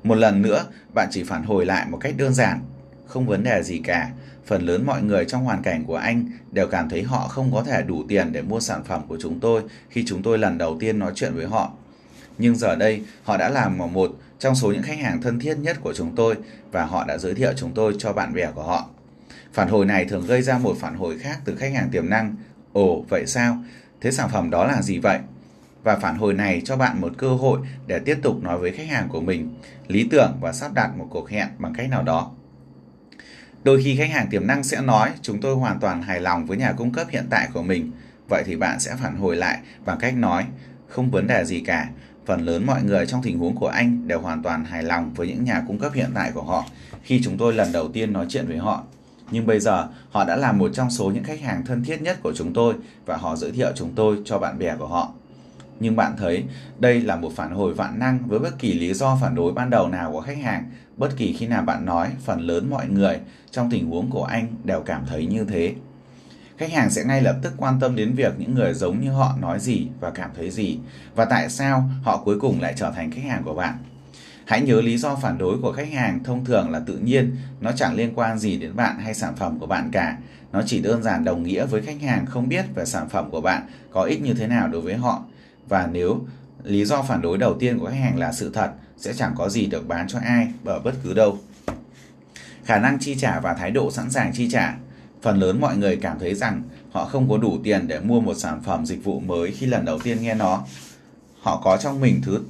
Một 0.05 0.15
lần 0.15 0.43
nữa, 0.43 0.65
bạn 0.95 1.09
chỉ 1.11 1.23
phản 1.23 1.43
hồi 1.43 1.67
lại 1.67 1.87
một 1.91 1.99
cách 2.01 2.15
đơn 2.17 2.35
giản, 2.35 2.61
không 3.07 3.27
vấn 3.27 3.43
đề 3.43 3.63
gì 3.63 3.79
cả. 3.85 4.11
Phần 4.47 4.63
lớn 4.63 4.87
mọi 4.87 5.03
người 5.03 5.25
trong 5.25 5.45
hoàn 5.45 5.63
cảnh 5.63 5.85
của 5.85 5.97
anh 5.97 6.31
đều 6.53 6.67
cảm 6.67 6.89
thấy 6.89 7.03
họ 7.03 7.29
không 7.29 7.53
có 7.53 7.63
thể 7.63 7.83
đủ 7.83 8.05
tiền 8.09 8.33
để 8.33 8.43
mua 8.43 8.61
sản 8.61 8.85
phẩm 8.85 9.03
của 9.09 9.19
chúng 9.21 9.41
tôi 9.41 9.63
khi 9.91 10.05
chúng 10.07 10.23
tôi 10.23 10.39
lần 10.39 10.59
đầu 10.59 10.77
tiên 10.81 10.99
nói 10.99 11.13
chuyện 11.15 11.35
với 11.35 11.47
họ. 11.47 11.73
Nhưng 12.39 12.57
giờ 12.57 12.77
đây, 12.77 13.03
họ 13.23 13.37
đã 13.37 13.49
làm 13.49 13.79
một 13.93 14.11
trong 14.39 14.55
số 14.55 14.73
những 14.73 14.83
khách 14.83 14.99
hàng 14.99 15.23
thân 15.23 15.39
thiết 15.39 15.55
nhất 15.55 15.77
của 15.81 15.95
chúng 15.95 16.17
tôi 16.17 16.37
và 16.73 16.85
họ 16.85 17.05
đã 17.05 17.19
giới 17.19 17.35
thiệu 17.35 17.53
chúng 17.57 17.73
tôi 17.75 17.95
cho 17.99 18.13
bạn 18.13 18.35
bè 18.35 18.51
của 18.55 18.63
họ. 18.63 18.89
Phản 19.53 19.69
hồi 19.69 19.87
này 19.87 20.05
thường 20.05 20.27
gây 20.27 20.43
ra 20.43 20.59
một 20.59 20.77
phản 20.81 20.95
hồi 20.95 21.19
khác 21.19 21.39
từ 21.45 21.57
khách 21.57 21.75
hàng 21.75 21.89
tiềm 21.91 22.11
năng. 22.11 22.35
Ồ, 22.73 23.05
vậy 23.09 23.27
sao? 23.27 23.59
Thế 24.01 24.11
sản 24.11 24.29
phẩm 24.33 24.51
đó 24.51 24.65
là 24.65 24.83
gì 24.83 24.99
vậy? 24.99 25.19
và 25.83 25.97
phản 25.97 26.17
hồi 26.17 26.35
này 26.35 26.63
cho 26.65 26.77
bạn 26.77 27.01
một 27.01 27.13
cơ 27.17 27.29
hội 27.29 27.61
để 27.87 27.99
tiếp 27.99 28.19
tục 28.23 28.43
nói 28.43 28.59
với 28.59 28.73
khách 28.73 28.89
hàng 28.89 29.09
của 29.09 29.21
mình, 29.21 29.55
lý 29.89 30.09
tưởng 30.11 30.33
và 30.41 30.53
sắp 30.53 30.75
đặt 30.75 30.97
một 30.97 31.07
cuộc 31.11 31.31
hẹn 31.31 31.49
bằng 31.59 31.75
cách 31.75 31.91
nào 31.91 32.03
đó. 32.03 32.31
Đôi 33.65 33.83
khi 33.85 33.97
khách 33.97 34.11
hàng 34.11 34.27
tiềm 34.31 34.47
năng 34.47 34.63
sẽ 34.63 34.81
nói 34.81 35.11
chúng 35.23 35.41
tôi 35.41 35.55
hoàn 35.55 35.81
toàn 35.81 36.03
hài 36.03 36.21
lòng 36.21 36.47
với 36.47 36.57
nhà 36.57 36.73
cung 36.73 36.93
cấp 36.93 37.07
hiện 37.11 37.27
tại 37.31 37.49
của 37.55 37.63
mình. 37.63 37.91
Vậy 38.29 38.43
thì 38.47 38.57
bạn 38.57 38.81
sẽ 38.81 38.97
phản 39.03 39.17
hồi 39.17 39.37
lại 39.37 39.59
bằng 39.85 39.99
cách 39.99 40.17
nói 40.17 40.47
không 40.89 41.11
vấn 41.11 41.27
đề 41.27 41.45
gì 41.45 41.61
cả. 41.61 41.89
Phần 42.27 42.41
lớn 42.41 42.67
mọi 42.67 42.83
người 42.83 43.07
trong 43.07 43.23
tình 43.23 43.39
huống 43.39 43.57
của 43.57 43.69
anh 43.69 44.09
đều 44.09 44.21
hoàn 44.21 44.43
toàn 44.43 44.65
hài 44.65 44.83
lòng 44.83 45.15
với 45.15 45.29
những 45.29 45.45
nhà 45.45 45.63
cung 45.67 45.79
cấp 45.79 45.93
hiện 45.95 46.11
tại 46.15 46.31
của 46.35 46.43
họ 46.43 46.65
khi 47.03 47.21
chúng 47.25 47.39
tôi 47.39 47.53
lần 47.53 47.73
đầu 47.73 47.89
tiên 47.89 48.13
nói 48.13 48.27
chuyện 48.29 48.47
với 48.47 48.57
họ. 48.57 48.85
Nhưng 49.33 49.47
bây 49.47 49.61
giờ 49.61 49.89
họ 50.11 50.25
đã 50.25 50.37
là 50.37 50.53
một 50.53 50.71
trong 50.75 50.91
số 50.91 51.11
những 51.11 51.25
khách 51.25 51.41
hàng 51.41 51.65
thân 51.67 51.85
thiết 51.85 52.03
nhất 52.03 52.19
của 52.23 52.33
chúng 52.33 52.53
tôi 52.53 52.75
và 53.07 53.17
họ 53.17 53.37
giới 53.37 53.53
thiệu 53.53 53.73
chúng 53.75 53.91
tôi 53.95 54.19
cho 54.25 54.39
bạn 54.39 54.59
bè 54.59 54.77
của 54.77 54.87
họ 54.87 55.13
nhưng 55.83 55.97
bạn 55.97 56.15
thấy 56.19 56.45
đây 56.79 57.01
là 57.01 57.17
một 57.17 57.33
phản 57.37 57.55
hồi 57.55 57.75
vạn 57.75 57.99
năng 57.99 58.19
với 58.27 58.39
bất 58.39 58.59
kỳ 58.59 58.75
lý 58.75 58.95
do 58.95 59.19
phản 59.21 59.35
đối 59.35 59.53
ban 59.53 59.71
đầu 59.71 59.89
nào 59.89 60.13
của 60.13 60.21
khách 60.21 60.39
hàng. 60.39 60.71
Bất 60.97 61.17
kỳ 61.17 61.33
khi 61.33 61.47
nào 61.47 61.63
bạn 61.63 61.85
nói, 61.85 62.09
phần 62.25 62.41
lớn 62.41 62.71
mọi 62.71 62.87
người 62.89 63.19
trong 63.51 63.71
tình 63.71 63.91
huống 63.91 64.11
của 64.11 64.25
anh 64.25 64.47
đều 64.65 64.81
cảm 64.81 65.07
thấy 65.07 65.27
như 65.27 65.45
thế. 65.45 65.75
Khách 66.57 66.73
hàng 66.73 66.91
sẽ 66.91 67.05
ngay 67.05 67.23
lập 67.23 67.37
tức 67.43 67.53
quan 67.57 67.81
tâm 67.81 67.97
đến 67.97 68.15
việc 68.15 68.33
những 68.39 68.55
người 68.55 68.75
giống 68.75 69.01
như 69.01 69.11
họ 69.11 69.37
nói 69.41 69.61
gì 69.61 69.89
và 70.01 70.11
cảm 70.11 70.31
thấy 70.37 70.51
gì 70.51 70.79
và 71.15 71.25
tại 71.25 71.51
sao 71.51 71.91
họ 72.03 72.23
cuối 72.25 72.41
cùng 72.41 72.61
lại 72.61 72.75
trở 72.77 72.91
thành 72.91 73.11
khách 73.11 73.25
hàng 73.25 73.43
của 73.45 73.55
bạn. 73.55 73.75
Hãy 74.53 74.61
nhớ 74.61 74.81
lý 74.81 74.99
do 74.99 75.17
phản 75.17 75.39
đối 75.39 75.59
của 75.59 75.73
khách 75.73 75.93
hàng 75.93 76.25
thông 76.25 76.45
thường 76.45 76.71
là 76.71 76.81
tự 76.87 76.99
nhiên, 76.99 77.37
nó 77.61 77.73
chẳng 77.73 77.95
liên 77.95 78.13
quan 78.15 78.39
gì 78.39 78.57
đến 78.57 78.77
bạn 78.77 78.99
hay 78.99 79.15
sản 79.15 79.37
phẩm 79.37 79.59
của 79.59 79.67
bạn 79.67 79.91
cả. 79.93 80.19
Nó 80.53 80.63
chỉ 80.67 80.81
đơn 80.81 81.03
giản 81.03 81.25
đồng 81.25 81.43
nghĩa 81.43 81.67
với 81.67 81.83
khách 81.83 82.01
hàng 82.03 82.27
không 82.27 82.49
biết 82.49 82.65
về 82.75 82.85
sản 82.85 83.09
phẩm 83.09 83.31
của 83.31 83.41
bạn 83.41 83.63
có 83.91 84.03
ích 84.03 84.23
như 84.23 84.35
thế 84.35 84.47
nào 84.47 84.69
đối 84.69 84.81
với 84.81 84.95
họ 84.95 85.25
và 85.69 85.89
nếu 85.93 86.21
lý 86.63 86.85
do 86.85 87.03
phản 87.03 87.23
đối 87.23 87.39
đầu 87.39 87.55
tiên 87.59 87.79
của 87.79 87.87
khách 87.87 88.01
hàng 88.01 88.19
là 88.19 88.33
sự 88.33 88.51
thật 88.55 88.73
sẽ 88.97 89.13
chẳng 89.13 89.35
có 89.37 89.49
gì 89.49 89.67
được 89.67 89.89
bán 89.89 90.09
cho 90.09 90.19
ai 90.25 90.49
ở 90.65 90.79
bất 90.79 90.95
cứ 91.05 91.15
đâu. 91.15 91.39
Khả 92.65 92.79
năng 92.79 92.99
chi 92.99 93.17
trả 93.19 93.41
và 93.41 93.55
thái 93.55 93.71
độ 93.71 93.91
sẵn 93.91 94.11
sàng 94.11 94.33
chi 94.33 94.49
trả. 94.51 94.77
Phần 95.23 95.39
lớn 95.39 95.61
mọi 95.61 95.77
người 95.77 95.97
cảm 95.97 96.19
thấy 96.19 96.35
rằng 96.35 96.63
họ 96.91 97.05
không 97.05 97.29
có 97.29 97.39
đủ 97.39 97.59
tiền 97.65 97.89
để 97.89 98.01
mua 98.01 98.21
một 98.21 98.35
sản 98.35 98.63
phẩm 98.65 98.87
dịch 98.87 99.05
vụ 99.05 99.21
mới 99.21 99.51
khi 99.51 99.67
lần 99.67 99.85
đầu 99.85 99.99
tiên 99.99 100.23
nghe 100.23 100.35
nó. 100.35 100.65
Họ 101.41 101.61
có 101.65 101.77
trong 101.77 102.01
mình 102.01 102.21
thứ 102.25 102.41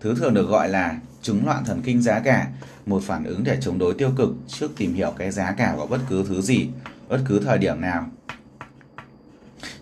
thứ 0.00 0.14
thường 0.14 0.34
được 0.34 0.48
gọi 0.48 0.68
là 0.68 0.98
chứng 1.22 1.46
loạn 1.46 1.64
thần 1.64 1.82
kinh 1.84 2.02
giá 2.02 2.20
cả, 2.20 2.46
một 2.86 3.02
phản 3.02 3.24
ứng 3.24 3.44
để 3.44 3.58
chống 3.60 3.78
đối 3.78 3.94
tiêu 3.94 4.12
cực 4.16 4.30
trước 4.48 4.70
tìm 4.76 4.94
hiểu 4.94 5.12
cái 5.18 5.30
giá 5.30 5.52
cả 5.52 5.74
của 5.76 5.86
bất 5.86 6.00
cứ 6.08 6.24
thứ 6.28 6.40
gì, 6.40 6.68
bất 7.08 7.20
cứ 7.28 7.40
thời 7.44 7.58
điểm 7.58 7.80
nào 7.80 8.06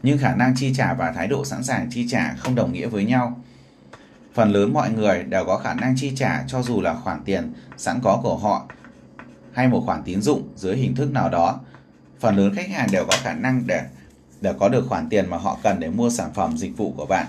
nhưng 0.04 0.18
khả 0.18 0.34
năng 0.34 0.54
chi 0.56 0.74
trả 0.76 0.94
và 0.94 1.12
thái 1.12 1.26
độ 1.26 1.44
sẵn 1.44 1.62
sàng 1.64 1.90
chi 1.90 2.06
trả 2.10 2.34
không 2.34 2.54
đồng 2.54 2.72
nghĩa 2.72 2.86
với 2.86 3.04
nhau. 3.04 3.40
Phần 4.34 4.52
lớn 4.52 4.72
mọi 4.72 4.90
người 4.90 5.22
đều 5.22 5.44
có 5.44 5.58
khả 5.58 5.74
năng 5.74 5.94
chi 5.96 6.12
trả 6.16 6.44
cho 6.46 6.62
dù 6.62 6.80
là 6.80 6.94
khoản 6.94 7.20
tiền 7.24 7.52
sẵn 7.76 8.00
có 8.02 8.20
của 8.22 8.36
họ 8.36 8.66
hay 9.52 9.68
một 9.68 9.82
khoản 9.86 10.02
tín 10.02 10.22
dụng 10.22 10.48
dưới 10.56 10.76
hình 10.76 10.94
thức 10.94 11.12
nào 11.12 11.28
đó. 11.28 11.60
Phần 12.20 12.36
lớn 12.36 12.54
khách 12.54 12.70
hàng 12.70 12.88
đều 12.92 13.04
có 13.04 13.16
khả 13.22 13.34
năng 13.34 13.62
để 13.66 13.82
để 14.40 14.52
có 14.58 14.68
được 14.68 14.86
khoản 14.88 15.08
tiền 15.08 15.30
mà 15.30 15.36
họ 15.36 15.58
cần 15.62 15.80
để 15.80 15.90
mua 15.90 16.10
sản 16.10 16.30
phẩm 16.34 16.58
dịch 16.58 16.76
vụ 16.76 16.94
của 16.96 17.06
bạn. 17.06 17.26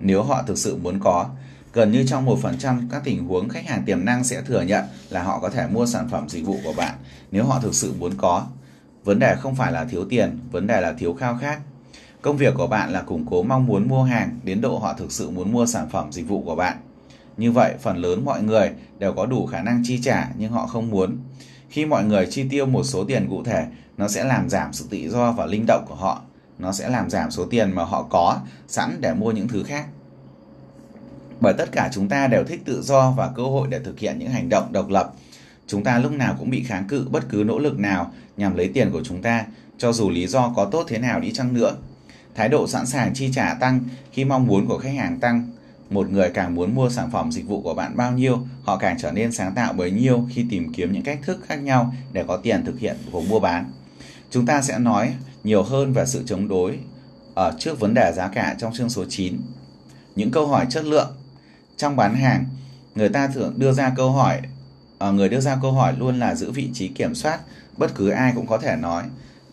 Nếu 0.00 0.22
họ 0.22 0.42
thực 0.46 0.58
sự 0.58 0.76
muốn 0.76 1.00
có, 1.00 1.30
gần 1.78 1.92
như 1.92 2.04
trong 2.06 2.26
1% 2.26 2.80
các 2.90 3.02
tình 3.04 3.26
huống 3.26 3.48
khách 3.48 3.66
hàng 3.66 3.82
tiềm 3.86 4.04
năng 4.04 4.24
sẽ 4.24 4.42
thừa 4.42 4.62
nhận 4.62 4.84
là 5.10 5.22
họ 5.22 5.38
có 5.40 5.50
thể 5.50 5.66
mua 5.66 5.86
sản 5.86 6.08
phẩm 6.08 6.28
dịch 6.28 6.46
vụ 6.46 6.56
của 6.64 6.72
bạn 6.72 6.94
nếu 7.30 7.44
họ 7.44 7.60
thực 7.60 7.74
sự 7.74 7.94
muốn 7.98 8.12
có. 8.16 8.46
Vấn 9.04 9.18
đề 9.18 9.36
không 9.40 9.54
phải 9.54 9.72
là 9.72 9.84
thiếu 9.84 10.04
tiền, 10.04 10.38
vấn 10.50 10.66
đề 10.66 10.80
là 10.80 10.92
thiếu 10.92 11.14
khao 11.14 11.38
khát. 11.40 11.58
Công 12.22 12.36
việc 12.36 12.54
của 12.54 12.66
bạn 12.66 12.92
là 12.92 13.02
củng 13.02 13.26
cố 13.30 13.42
mong 13.42 13.66
muốn 13.66 13.88
mua 13.88 14.02
hàng 14.02 14.38
đến 14.44 14.60
độ 14.60 14.78
họ 14.78 14.94
thực 14.94 15.12
sự 15.12 15.30
muốn 15.30 15.52
mua 15.52 15.66
sản 15.66 15.88
phẩm 15.88 16.12
dịch 16.12 16.28
vụ 16.28 16.42
của 16.42 16.54
bạn. 16.54 16.76
Như 17.36 17.52
vậy, 17.52 17.74
phần 17.80 17.96
lớn 17.96 18.24
mọi 18.24 18.42
người 18.42 18.70
đều 18.98 19.12
có 19.12 19.26
đủ 19.26 19.46
khả 19.46 19.62
năng 19.62 19.82
chi 19.84 20.00
trả 20.02 20.28
nhưng 20.36 20.52
họ 20.52 20.66
không 20.66 20.90
muốn. 20.90 21.16
Khi 21.68 21.86
mọi 21.86 22.04
người 22.04 22.26
chi 22.30 22.48
tiêu 22.50 22.66
một 22.66 22.84
số 22.84 23.04
tiền 23.04 23.26
cụ 23.30 23.44
thể, 23.44 23.66
nó 23.96 24.08
sẽ 24.08 24.24
làm 24.24 24.48
giảm 24.48 24.72
sự 24.72 24.86
tự 24.90 24.98
do 25.10 25.32
và 25.32 25.46
linh 25.46 25.64
động 25.66 25.84
của 25.88 25.94
họ. 25.94 26.22
Nó 26.58 26.72
sẽ 26.72 26.88
làm 26.88 27.10
giảm 27.10 27.30
số 27.30 27.44
tiền 27.50 27.72
mà 27.74 27.84
họ 27.84 28.02
có 28.02 28.40
sẵn 28.68 29.00
để 29.00 29.14
mua 29.14 29.32
những 29.32 29.48
thứ 29.48 29.62
khác. 29.62 29.86
Bởi 31.40 31.54
tất 31.58 31.72
cả 31.72 31.90
chúng 31.92 32.08
ta 32.08 32.26
đều 32.26 32.44
thích 32.44 32.62
tự 32.64 32.82
do 32.82 33.10
và 33.10 33.30
cơ 33.36 33.42
hội 33.42 33.68
để 33.70 33.80
thực 33.84 33.98
hiện 33.98 34.18
những 34.18 34.30
hành 34.30 34.48
động 34.48 34.72
độc 34.72 34.88
lập. 34.88 35.12
Chúng 35.66 35.84
ta 35.84 35.98
lúc 35.98 36.12
nào 36.12 36.36
cũng 36.38 36.50
bị 36.50 36.62
kháng 36.62 36.84
cự 36.88 37.06
bất 37.10 37.28
cứ 37.28 37.44
nỗ 37.46 37.58
lực 37.58 37.78
nào 37.78 38.12
nhằm 38.36 38.56
lấy 38.56 38.68
tiền 38.68 38.90
của 38.90 39.02
chúng 39.04 39.22
ta, 39.22 39.44
cho 39.78 39.92
dù 39.92 40.10
lý 40.10 40.26
do 40.26 40.52
có 40.56 40.64
tốt 40.64 40.84
thế 40.88 40.98
nào 40.98 41.20
đi 41.20 41.32
chăng 41.32 41.54
nữa. 41.54 41.76
Thái 42.34 42.48
độ 42.48 42.68
sẵn 42.68 42.86
sàng 42.86 43.14
chi 43.14 43.30
trả 43.34 43.54
tăng 43.54 43.80
khi 44.12 44.24
mong 44.24 44.46
muốn 44.46 44.66
của 44.66 44.78
khách 44.78 44.94
hàng 44.96 45.20
tăng. 45.20 45.50
Một 45.90 46.10
người 46.10 46.30
càng 46.30 46.54
muốn 46.54 46.74
mua 46.74 46.90
sản 46.90 47.10
phẩm 47.10 47.32
dịch 47.32 47.46
vụ 47.46 47.62
của 47.62 47.74
bạn 47.74 47.96
bao 47.96 48.12
nhiêu, 48.12 48.38
họ 48.64 48.76
càng 48.76 48.96
trở 48.98 49.12
nên 49.12 49.32
sáng 49.32 49.54
tạo 49.54 49.72
bấy 49.72 49.90
nhiêu 49.90 50.26
khi 50.30 50.44
tìm 50.50 50.72
kiếm 50.72 50.92
những 50.92 51.02
cách 51.02 51.18
thức 51.22 51.40
khác 51.46 51.56
nhau 51.56 51.94
để 52.12 52.24
có 52.28 52.36
tiền 52.36 52.64
thực 52.64 52.78
hiện 52.78 52.96
cuộc 53.12 53.28
mua 53.28 53.40
bán. 53.40 53.70
Chúng 54.30 54.46
ta 54.46 54.62
sẽ 54.62 54.78
nói 54.78 55.14
nhiều 55.44 55.62
hơn 55.62 55.92
về 55.92 56.06
sự 56.06 56.22
chống 56.26 56.48
đối 56.48 56.78
ở 57.34 57.52
trước 57.58 57.80
vấn 57.80 57.94
đề 57.94 58.12
giá 58.16 58.28
cả 58.28 58.56
trong 58.58 58.72
chương 58.74 58.88
số 58.88 59.04
9. 59.08 59.36
Những 60.16 60.30
câu 60.30 60.46
hỏi 60.46 60.66
chất 60.70 60.84
lượng 60.84 61.08
trong 61.78 61.96
bán 61.96 62.14
hàng, 62.14 62.44
người 62.94 63.08
ta 63.08 63.28
thường 63.28 63.54
đưa 63.56 63.72
ra 63.72 63.92
câu 63.96 64.12
hỏi 64.12 64.40
à, 64.98 65.10
người 65.10 65.28
đưa 65.28 65.40
ra 65.40 65.58
câu 65.62 65.72
hỏi 65.72 65.94
luôn 65.98 66.18
là 66.18 66.34
giữ 66.34 66.50
vị 66.50 66.70
trí 66.74 66.88
kiểm 66.88 67.14
soát, 67.14 67.40
bất 67.76 67.94
cứ 67.94 68.08
ai 68.08 68.32
cũng 68.34 68.46
có 68.46 68.58
thể 68.58 68.76
nói. 68.76 69.04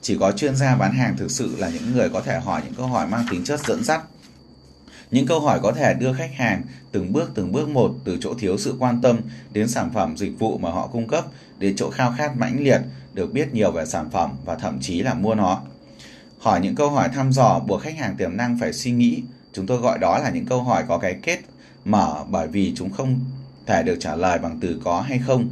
Chỉ 0.02 0.18
có 0.20 0.32
chuyên 0.32 0.56
gia 0.56 0.76
bán 0.76 0.94
hàng 0.94 1.18
thực 1.18 1.32
sự 1.32 1.56
là 1.58 1.70
những 1.70 1.94
người 1.94 2.10
có 2.10 2.22
thể 2.22 2.40
hỏi 2.40 2.62
những 2.66 2.74
câu 2.74 2.88
hỏi 2.88 3.08
mang 3.08 3.26
tính 3.32 3.44
chất 3.44 3.60
dẫn 3.60 3.84
dắt. 3.84 4.02
Những 5.12 5.28
câu 5.28 5.40
hỏi 5.40 5.60
có 5.64 5.72
thể 5.72 5.94
đưa 5.94 6.14
khách 6.14 6.36
hàng 6.36 6.62
từng 6.92 7.14
bước 7.14 7.32
từng 7.36 7.52
bước 7.52 7.70
một 7.70 7.96
từ 8.04 8.18
chỗ 8.22 8.34
thiếu 8.40 8.58
sự 8.58 8.76
quan 8.80 9.02
tâm 9.02 9.20
đến 9.52 9.68
sản 9.68 9.90
phẩm 9.94 10.18
dịch 10.18 10.40
vụ 10.40 10.58
mà 10.58 10.72
họ 10.72 10.88
cung 10.88 11.08
cấp 11.08 11.26
đến 11.60 11.76
chỗ 11.76 11.90
khao 11.90 12.14
khát 12.18 12.38
mãnh 12.38 12.64
liệt 12.64 12.82
được 13.14 13.34
biết 13.34 13.54
nhiều 13.54 13.72
về 13.72 13.86
sản 13.86 14.10
phẩm 14.10 14.32
và 14.46 14.56
thậm 14.56 14.78
chí 14.82 15.02
là 15.02 15.14
mua 15.14 15.36
nó. 15.36 15.62
Hỏi 16.40 16.62
những 16.62 16.76
câu 16.76 16.90
hỏi 16.90 17.10
thăm 17.10 17.32
dò 17.32 17.60
buộc 17.60 17.82
khách 17.82 17.98
hàng 17.98 18.16
tiềm 18.18 18.38
năng 18.38 18.60
phải 18.60 18.74
suy 18.74 18.92
nghĩ. 18.92 19.24
Chúng 19.54 19.68
tôi 19.68 19.78
gọi 19.78 20.00
đó 20.00 20.20
là 20.20 20.30
những 20.30 20.46
câu 20.46 20.64
hỏi 20.64 20.84
có 20.88 20.98
cái 20.98 21.20
kết 21.24 21.40
mở 21.86 22.24
bởi 22.30 22.48
vì 22.48 22.74
chúng 22.76 22.90
không 22.90 23.20
thể 23.66 23.84
được 23.84 23.98
trả 24.00 24.16
lời 24.16 24.40
bằng 24.40 24.60
từ 24.62 24.82
có 24.84 25.02
hay 25.02 25.20
không. 25.20 25.48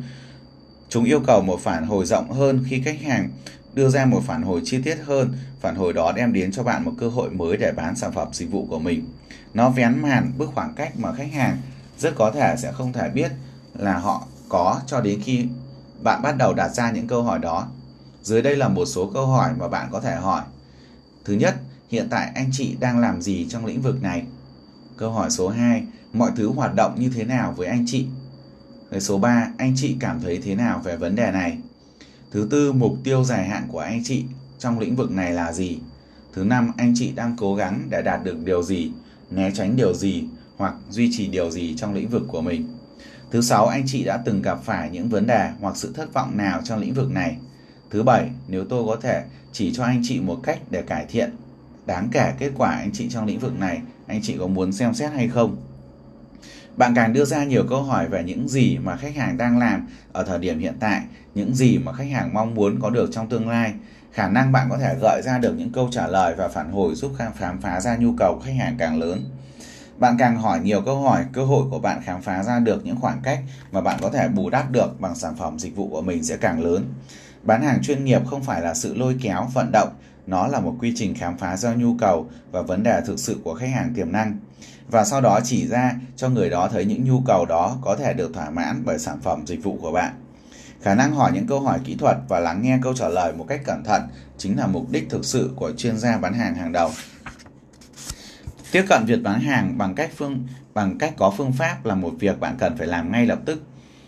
Chúng 0.90 1.04
yêu 1.04 1.20
cầu 1.28 1.42
một 1.42 1.60
phản 1.60 1.88
hồi 1.88 2.06
rộng 2.06 2.32
hơn 2.32 2.64
khi 2.70 2.82
khách 2.86 3.02
hàng 3.02 3.30
đưa 3.74 3.90
ra 3.90 4.06
một 4.06 4.22
phản 4.26 4.42
hồi 4.42 4.62
chi 4.66 4.82
tiết 4.82 4.98
hơn, 5.06 5.34
phản 5.60 5.76
hồi 5.76 5.94
đó 5.94 6.12
đem 6.12 6.34
đến 6.34 6.52
cho 6.52 6.64
bạn 6.64 6.86
một 6.86 6.92
cơ 6.98 7.10
hội 7.10 7.30
mới 7.30 7.58
để 7.58 7.72
bán 7.72 7.96
sản 7.96 8.12
phẩm 8.12 8.28
dịch 8.32 8.52
vụ 8.52 8.68
của 8.70 8.80
mình. 8.80 9.06
Nó 9.54 9.70
vén 9.70 10.02
màn 10.02 10.32
bước 10.38 10.52
khoảng 10.56 10.74
cách 10.74 11.00
mà 11.00 11.14
khách 11.14 11.34
hàng 11.34 11.58
rất 12.00 12.14
có 12.16 12.32
thể 12.32 12.56
sẽ 12.58 12.72
không 12.72 12.94
thể 12.94 13.10
biết 13.10 13.32
là 13.74 13.98
họ 13.98 14.28
có 14.50 14.82
cho 14.88 15.02
đến 15.02 15.22
khi 15.24 15.46
bạn 16.04 16.22
bắt 16.22 16.38
đầu 16.38 16.54
đặt 16.54 16.70
ra 16.70 16.92
những 16.92 17.08
câu 17.08 17.24
hỏi 17.24 17.40
đó. 17.40 17.68
Dưới 18.24 18.42
đây 18.42 18.56
là 18.56 18.68
một 18.68 18.86
số 18.86 19.12
câu 19.14 19.28
hỏi 19.28 19.52
mà 19.60 19.68
bạn 19.68 19.88
có 19.92 20.00
thể 20.00 20.16
hỏi. 20.16 20.42
Thứ 21.26 21.34
nhất, 21.34 21.56
hiện 21.90 22.08
tại 22.10 22.32
anh 22.36 22.50
chị 22.52 22.76
đang 22.80 23.00
làm 23.00 23.22
gì 23.22 23.48
trong 23.50 23.66
lĩnh 23.66 23.82
vực 23.82 24.02
này? 24.02 24.24
Câu 24.98 25.12
hỏi 25.12 25.30
số 25.32 25.50
2, 25.50 25.84
mọi 26.14 26.32
thứ 26.36 26.50
hoạt 26.50 26.76
động 26.76 26.96
như 27.00 27.10
thế 27.10 27.24
nào 27.24 27.54
với 27.58 27.68
anh 27.68 27.86
chị? 27.88 28.06
Cái 28.92 29.02
số 29.02 29.18
3, 29.18 29.48
anh 29.58 29.74
chị 29.76 29.96
cảm 30.00 30.20
thấy 30.22 30.40
thế 30.44 30.56
nào 30.56 30.82
về 30.84 30.98
vấn 30.98 31.16
đề 31.16 31.32
này? 31.32 31.58
Thứ 32.32 32.48
tư, 32.52 32.72
mục 32.72 32.98
tiêu 33.04 33.24
dài 33.24 33.48
hạn 33.48 33.64
của 33.68 33.80
anh 33.80 34.02
chị 34.04 34.24
trong 34.60 34.80
lĩnh 34.80 34.96
vực 34.96 35.12
này 35.12 35.34
là 35.34 35.54
gì? 35.54 35.80
Thứ 36.34 36.44
năm, 36.44 36.72
anh 36.78 36.94
chị 36.96 37.12
đang 37.16 37.36
cố 37.38 37.56
gắng 37.56 37.88
để 37.90 38.02
đạt 38.02 38.24
được 38.24 38.46
điều 38.46 38.64
gì, 38.64 38.92
né 39.32 39.52
tránh 39.54 39.76
điều 39.76 39.94
gì 39.94 40.24
hoặc 40.58 40.74
duy 40.90 41.10
trì 41.12 41.28
điều 41.28 41.52
gì 41.52 41.74
trong 41.78 41.94
lĩnh 41.94 42.10
vực 42.10 42.24
của 42.28 42.42
mình. 42.42 42.68
Thứ 43.32 43.42
sáu, 43.42 43.68
anh 43.68 43.84
chị 43.88 44.04
đã 44.04 44.18
từng 44.18 44.42
gặp 44.42 44.60
phải 44.64 44.90
những 44.90 45.10
vấn 45.10 45.28
đề 45.28 45.50
hoặc 45.60 45.78
sự 45.78 45.94
thất 45.94 46.14
vọng 46.14 46.38
nào 46.38 46.62
trong 46.64 46.80
lĩnh 46.80 46.94
vực 46.94 47.12
này. 47.12 47.38
Thứ 47.90 48.04
bảy, 48.04 48.30
nếu 48.48 48.66
tôi 48.66 48.84
có 48.88 48.96
thể 49.02 49.24
chỉ 49.52 49.74
cho 49.74 49.84
anh 49.84 50.02
chị 50.04 50.20
một 50.20 50.40
cách 50.44 50.60
để 50.70 50.82
cải 50.82 51.06
thiện 51.10 51.36
đáng 51.86 52.10
kể 52.12 52.34
kết 52.40 52.52
quả 52.58 52.70
anh 52.70 52.92
chị 52.94 53.10
trong 53.10 53.26
lĩnh 53.26 53.40
vực 53.40 53.60
này, 53.60 53.82
anh 54.08 54.22
chị 54.24 54.36
có 54.40 54.48
muốn 54.48 54.72
xem 54.72 54.94
xét 54.94 55.12
hay 55.12 55.28
không? 55.28 55.58
Bạn 56.78 56.96
càng 56.96 57.14
đưa 57.14 57.26
ra 57.26 57.44
nhiều 57.44 57.64
câu 57.70 57.84
hỏi 57.84 58.08
về 58.08 58.24
những 58.24 58.48
gì 58.50 58.78
mà 58.78 58.96
khách 58.96 59.16
hàng 59.16 59.38
đang 59.38 59.60
làm 59.60 59.88
ở 60.12 60.24
thời 60.24 60.40
điểm 60.40 60.60
hiện 60.60 60.76
tại, 60.80 61.02
những 61.36 61.56
gì 61.56 61.78
mà 61.78 61.94
khách 61.94 62.12
hàng 62.12 62.34
mong 62.34 62.56
muốn 62.56 62.80
có 62.82 62.90
được 62.90 63.10
trong 63.12 63.30
tương 63.30 63.50
lai, 63.50 63.74
khả 64.12 64.28
năng 64.28 64.52
bạn 64.52 64.68
có 64.70 64.78
thể 64.78 64.96
gợi 65.02 65.22
ra 65.26 65.38
được 65.38 65.54
những 65.58 65.72
câu 65.72 65.90
trả 65.92 66.08
lời 66.08 66.36
và 66.38 66.48
phản 66.48 66.72
hồi 66.72 66.96
giúp 66.96 67.12
khám 67.18 67.62
phá 67.62 67.82
ra 67.82 67.96
nhu 67.96 68.14
cầu 68.18 68.36
của 68.36 68.46
khách 68.46 68.56
hàng 68.60 68.76
càng 68.78 69.00
lớn. 69.00 69.24
Bạn 69.98 70.16
càng 70.20 70.38
hỏi 70.38 70.60
nhiều 70.60 70.82
câu 70.82 71.02
hỏi, 71.02 71.26
cơ 71.34 71.46
hội 71.46 71.64
của 71.72 71.80
bạn 71.80 72.02
khám 72.04 72.22
phá 72.22 72.44
ra 72.44 72.60
được 72.60 72.86
những 72.86 72.96
khoảng 73.02 73.20
cách 73.24 73.40
mà 73.72 73.82
bạn 73.82 74.00
có 74.02 74.10
thể 74.10 74.28
bù 74.28 74.50
đắp 74.50 74.72
được 74.72 75.02
bằng 75.02 75.16
sản 75.16 75.36
phẩm 75.36 75.60
dịch 75.60 75.76
vụ 75.76 75.88
của 75.88 76.02
mình 76.02 76.24
sẽ 76.24 76.38
càng 76.38 76.64
lớn. 76.64 76.94
Bán 77.44 77.62
hàng 77.62 77.82
chuyên 77.82 78.06
nghiệp 78.06 78.22
không 78.26 78.44
phải 78.44 78.62
là 78.62 78.74
sự 78.74 78.96
lôi 78.96 79.16
kéo, 79.22 79.48
vận 79.54 79.72
động, 79.72 79.90
nó 80.28 80.48
là 80.48 80.60
một 80.60 80.76
quy 80.80 80.94
trình 80.96 81.16
khám 81.16 81.38
phá 81.38 81.58
ra 81.58 81.74
nhu 81.74 81.98
cầu 82.00 82.30
và 82.52 82.62
vấn 82.62 82.84
đề 82.84 83.02
thực 83.06 83.20
sự 83.20 83.40
của 83.44 83.54
khách 83.54 83.70
hàng 83.74 83.94
tiềm 83.96 84.12
năng 84.12 84.38
và 84.92 85.06
sau 85.06 85.22
đó 85.22 85.40
chỉ 85.44 85.68
ra 85.68 85.96
cho 86.16 86.30
người 86.30 86.50
đó 86.50 86.70
thấy 86.72 86.86
những 86.86 87.06
nhu 87.06 87.22
cầu 87.26 87.46
đó 87.46 87.78
có 87.82 87.96
thể 87.96 88.14
được 88.14 88.34
thỏa 88.34 88.50
mãn 88.50 88.82
bởi 88.86 89.00
sản 89.00 89.20
phẩm 89.22 89.44
dịch 89.48 89.64
vụ 89.64 89.78
của 89.82 89.92
bạn. 89.92 90.14
Khả 90.82 90.96
năng 90.96 91.16
hỏi 91.16 91.32
những 91.34 91.48
câu 91.48 91.60
hỏi 91.60 91.80
kỹ 91.84 91.96
thuật 91.96 92.18
và 92.28 92.40
lắng 92.40 92.62
nghe 92.62 92.80
câu 92.82 92.94
trả 92.94 93.08
lời 93.08 93.34
một 93.34 93.46
cách 93.48 93.62
cẩn 93.66 93.84
thận 93.84 94.02
chính 94.38 94.58
là 94.58 94.68
mục 94.68 94.90
đích 94.90 95.10
thực 95.10 95.26
sự 95.26 95.52
của 95.56 95.72
chuyên 95.78 95.98
gia 95.98 96.18
bán 96.18 96.34
hàng 96.34 96.56
hàng 96.56 96.72
đầu. 96.72 96.92
Tiếp 98.72 98.86
cận 98.90 99.06
việc 99.06 99.24
bán 99.24 99.40
hàng 99.40 99.78
bằng 99.78 99.96
cách 99.96 100.12
phương 100.16 100.48
bằng 100.74 100.98
cách 100.98 101.14
có 101.18 101.34
phương 101.38 101.52
pháp 101.52 101.86
là 101.86 101.96
một 101.96 102.14
việc 102.20 102.40
bạn 102.40 102.56
cần 102.60 102.78
phải 102.78 102.88
làm 102.88 103.12
ngay 103.12 103.26
lập 103.26 103.40
tức. 103.46 103.64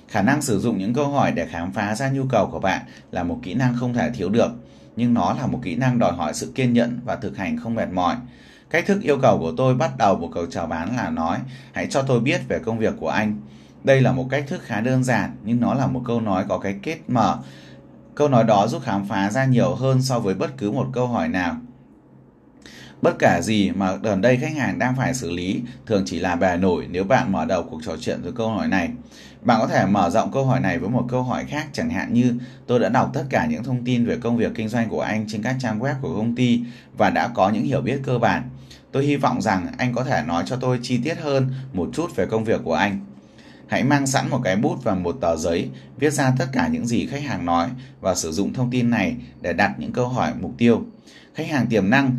Khả 0.07 0.21
năng 0.21 0.41
sử 0.41 0.59
dụng 0.59 0.77
những 0.77 0.93
câu 0.93 1.09
hỏi 1.09 1.31
để 1.31 1.47
khám 1.51 1.71
phá 1.71 1.95
ra 1.95 2.09
nhu 2.09 2.23
cầu 2.29 2.49
của 2.51 2.59
bạn 2.59 2.85
là 3.11 3.23
một 3.23 3.39
kỹ 3.43 3.53
năng 3.53 3.75
không 3.79 3.93
thể 3.93 4.11
thiếu 4.11 4.29
được, 4.29 4.51
nhưng 4.95 5.13
nó 5.13 5.33
là 5.33 5.47
một 5.47 5.59
kỹ 5.63 5.75
năng 5.75 5.99
đòi 5.99 6.11
hỏi 6.11 6.33
sự 6.33 6.51
kiên 6.55 6.73
nhẫn 6.73 6.99
và 7.05 7.15
thực 7.15 7.37
hành 7.37 7.57
không 7.57 7.75
mệt 7.75 7.89
mỏi. 7.93 8.15
Cách 8.69 8.85
thức 8.87 9.01
yêu 9.01 9.17
cầu 9.21 9.39
của 9.39 9.53
tôi 9.57 9.75
bắt 9.75 9.91
đầu 9.97 10.17
một 10.17 10.31
cầu 10.33 10.45
chào 10.45 10.67
bán 10.67 10.95
là 10.95 11.09
nói, 11.09 11.37
hãy 11.73 11.87
cho 11.89 12.01
tôi 12.01 12.19
biết 12.19 12.41
về 12.47 12.59
công 12.59 12.79
việc 12.79 12.93
của 12.99 13.09
anh. 13.09 13.41
Đây 13.83 14.01
là 14.01 14.11
một 14.11 14.27
cách 14.29 14.43
thức 14.47 14.61
khá 14.63 14.81
đơn 14.81 15.03
giản, 15.03 15.35
nhưng 15.43 15.59
nó 15.59 15.73
là 15.73 15.87
một 15.87 16.01
câu 16.05 16.21
nói 16.21 16.45
có 16.49 16.57
cái 16.57 16.75
kết 16.83 16.97
mở. 17.07 17.37
Câu 18.15 18.27
nói 18.27 18.43
đó 18.43 18.67
giúp 18.67 18.81
khám 18.85 19.05
phá 19.05 19.29
ra 19.29 19.45
nhiều 19.45 19.75
hơn 19.75 20.01
so 20.01 20.19
với 20.19 20.33
bất 20.33 20.57
cứ 20.57 20.71
một 20.71 20.87
câu 20.93 21.07
hỏi 21.07 21.27
nào. 21.27 21.57
Bất 23.01 23.15
cả 23.19 23.41
gì 23.41 23.71
mà 23.71 23.95
gần 23.95 24.21
đây 24.21 24.37
khách 24.37 24.55
hàng 24.57 24.79
đang 24.79 24.95
phải 24.95 25.13
xử 25.13 25.31
lý, 25.31 25.61
thường 25.85 26.03
chỉ 26.05 26.19
là 26.19 26.35
bề 26.35 26.57
nổi 26.57 26.87
nếu 26.91 27.03
bạn 27.03 27.31
mở 27.31 27.45
đầu 27.45 27.63
cuộc 27.63 27.81
trò 27.85 27.95
chuyện 27.99 28.21
với 28.21 28.31
câu 28.31 28.49
hỏi 28.49 28.67
này. 28.67 28.89
Bạn 29.45 29.59
có 29.61 29.67
thể 29.67 29.85
mở 29.85 30.09
rộng 30.09 30.31
câu 30.31 30.45
hỏi 30.45 30.59
này 30.59 30.79
với 30.79 30.89
một 30.89 31.05
câu 31.09 31.23
hỏi 31.23 31.45
khác 31.45 31.67
chẳng 31.73 31.89
hạn 31.89 32.13
như 32.13 32.33
tôi 32.67 32.79
đã 32.79 32.89
đọc 32.89 33.11
tất 33.13 33.23
cả 33.29 33.45
những 33.45 33.63
thông 33.63 33.83
tin 33.83 34.05
về 34.05 34.17
công 34.17 34.37
việc 34.37 34.51
kinh 34.55 34.69
doanh 34.69 34.89
của 34.89 35.01
anh 35.01 35.25
trên 35.27 35.43
các 35.43 35.55
trang 35.59 35.79
web 35.79 35.93
của 36.01 36.15
công 36.15 36.35
ty 36.35 36.61
và 36.97 37.09
đã 37.09 37.27
có 37.27 37.49
những 37.49 37.63
hiểu 37.63 37.81
biết 37.81 37.99
cơ 38.03 38.17
bản. 38.17 38.49
Tôi 38.91 39.05
hy 39.05 39.15
vọng 39.15 39.41
rằng 39.41 39.67
anh 39.77 39.93
có 39.93 40.03
thể 40.03 40.23
nói 40.27 40.43
cho 40.45 40.55
tôi 40.55 40.79
chi 40.81 40.99
tiết 41.03 41.17
hơn 41.17 41.53
một 41.73 41.89
chút 41.93 42.15
về 42.15 42.25
công 42.25 42.43
việc 42.43 42.61
của 42.63 42.73
anh. 42.73 42.99
Hãy 43.67 43.83
mang 43.83 44.07
sẵn 44.07 44.29
một 44.29 44.39
cái 44.43 44.55
bút 44.55 44.83
và 44.83 44.95
một 44.95 45.17
tờ 45.21 45.35
giấy, 45.35 45.69
viết 45.97 46.13
ra 46.13 46.33
tất 46.37 46.45
cả 46.51 46.67
những 46.67 46.87
gì 46.87 47.07
khách 47.07 47.23
hàng 47.23 47.45
nói 47.45 47.69
và 48.01 48.15
sử 48.15 48.31
dụng 48.31 48.53
thông 48.53 48.71
tin 48.71 48.89
này 48.89 49.15
để 49.41 49.53
đặt 49.53 49.71
những 49.77 49.91
câu 49.91 50.07
hỏi 50.07 50.31
mục 50.41 50.51
tiêu. 50.57 50.81
Khách 51.35 51.47
hàng 51.47 51.67
tiềm 51.67 51.89
năng 51.89 52.17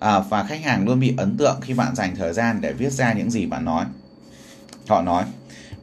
à, 0.00 0.18
và 0.18 0.44
khách 0.44 0.64
hàng 0.64 0.84
luôn 0.84 1.00
bị 1.00 1.14
ấn 1.16 1.36
tượng 1.36 1.60
khi 1.60 1.74
bạn 1.74 1.94
dành 1.94 2.16
thời 2.16 2.32
gian 2.32 2.60
để 2.60 2.72
viết 2.72 2.92
ra 2.92 3.12
những 3.12 3.30
gì 3.30 3.46
bạn 3.46 3.64
nói. 3.64 3.84
Họ 4.88 5.02
nói, 5.02 5.24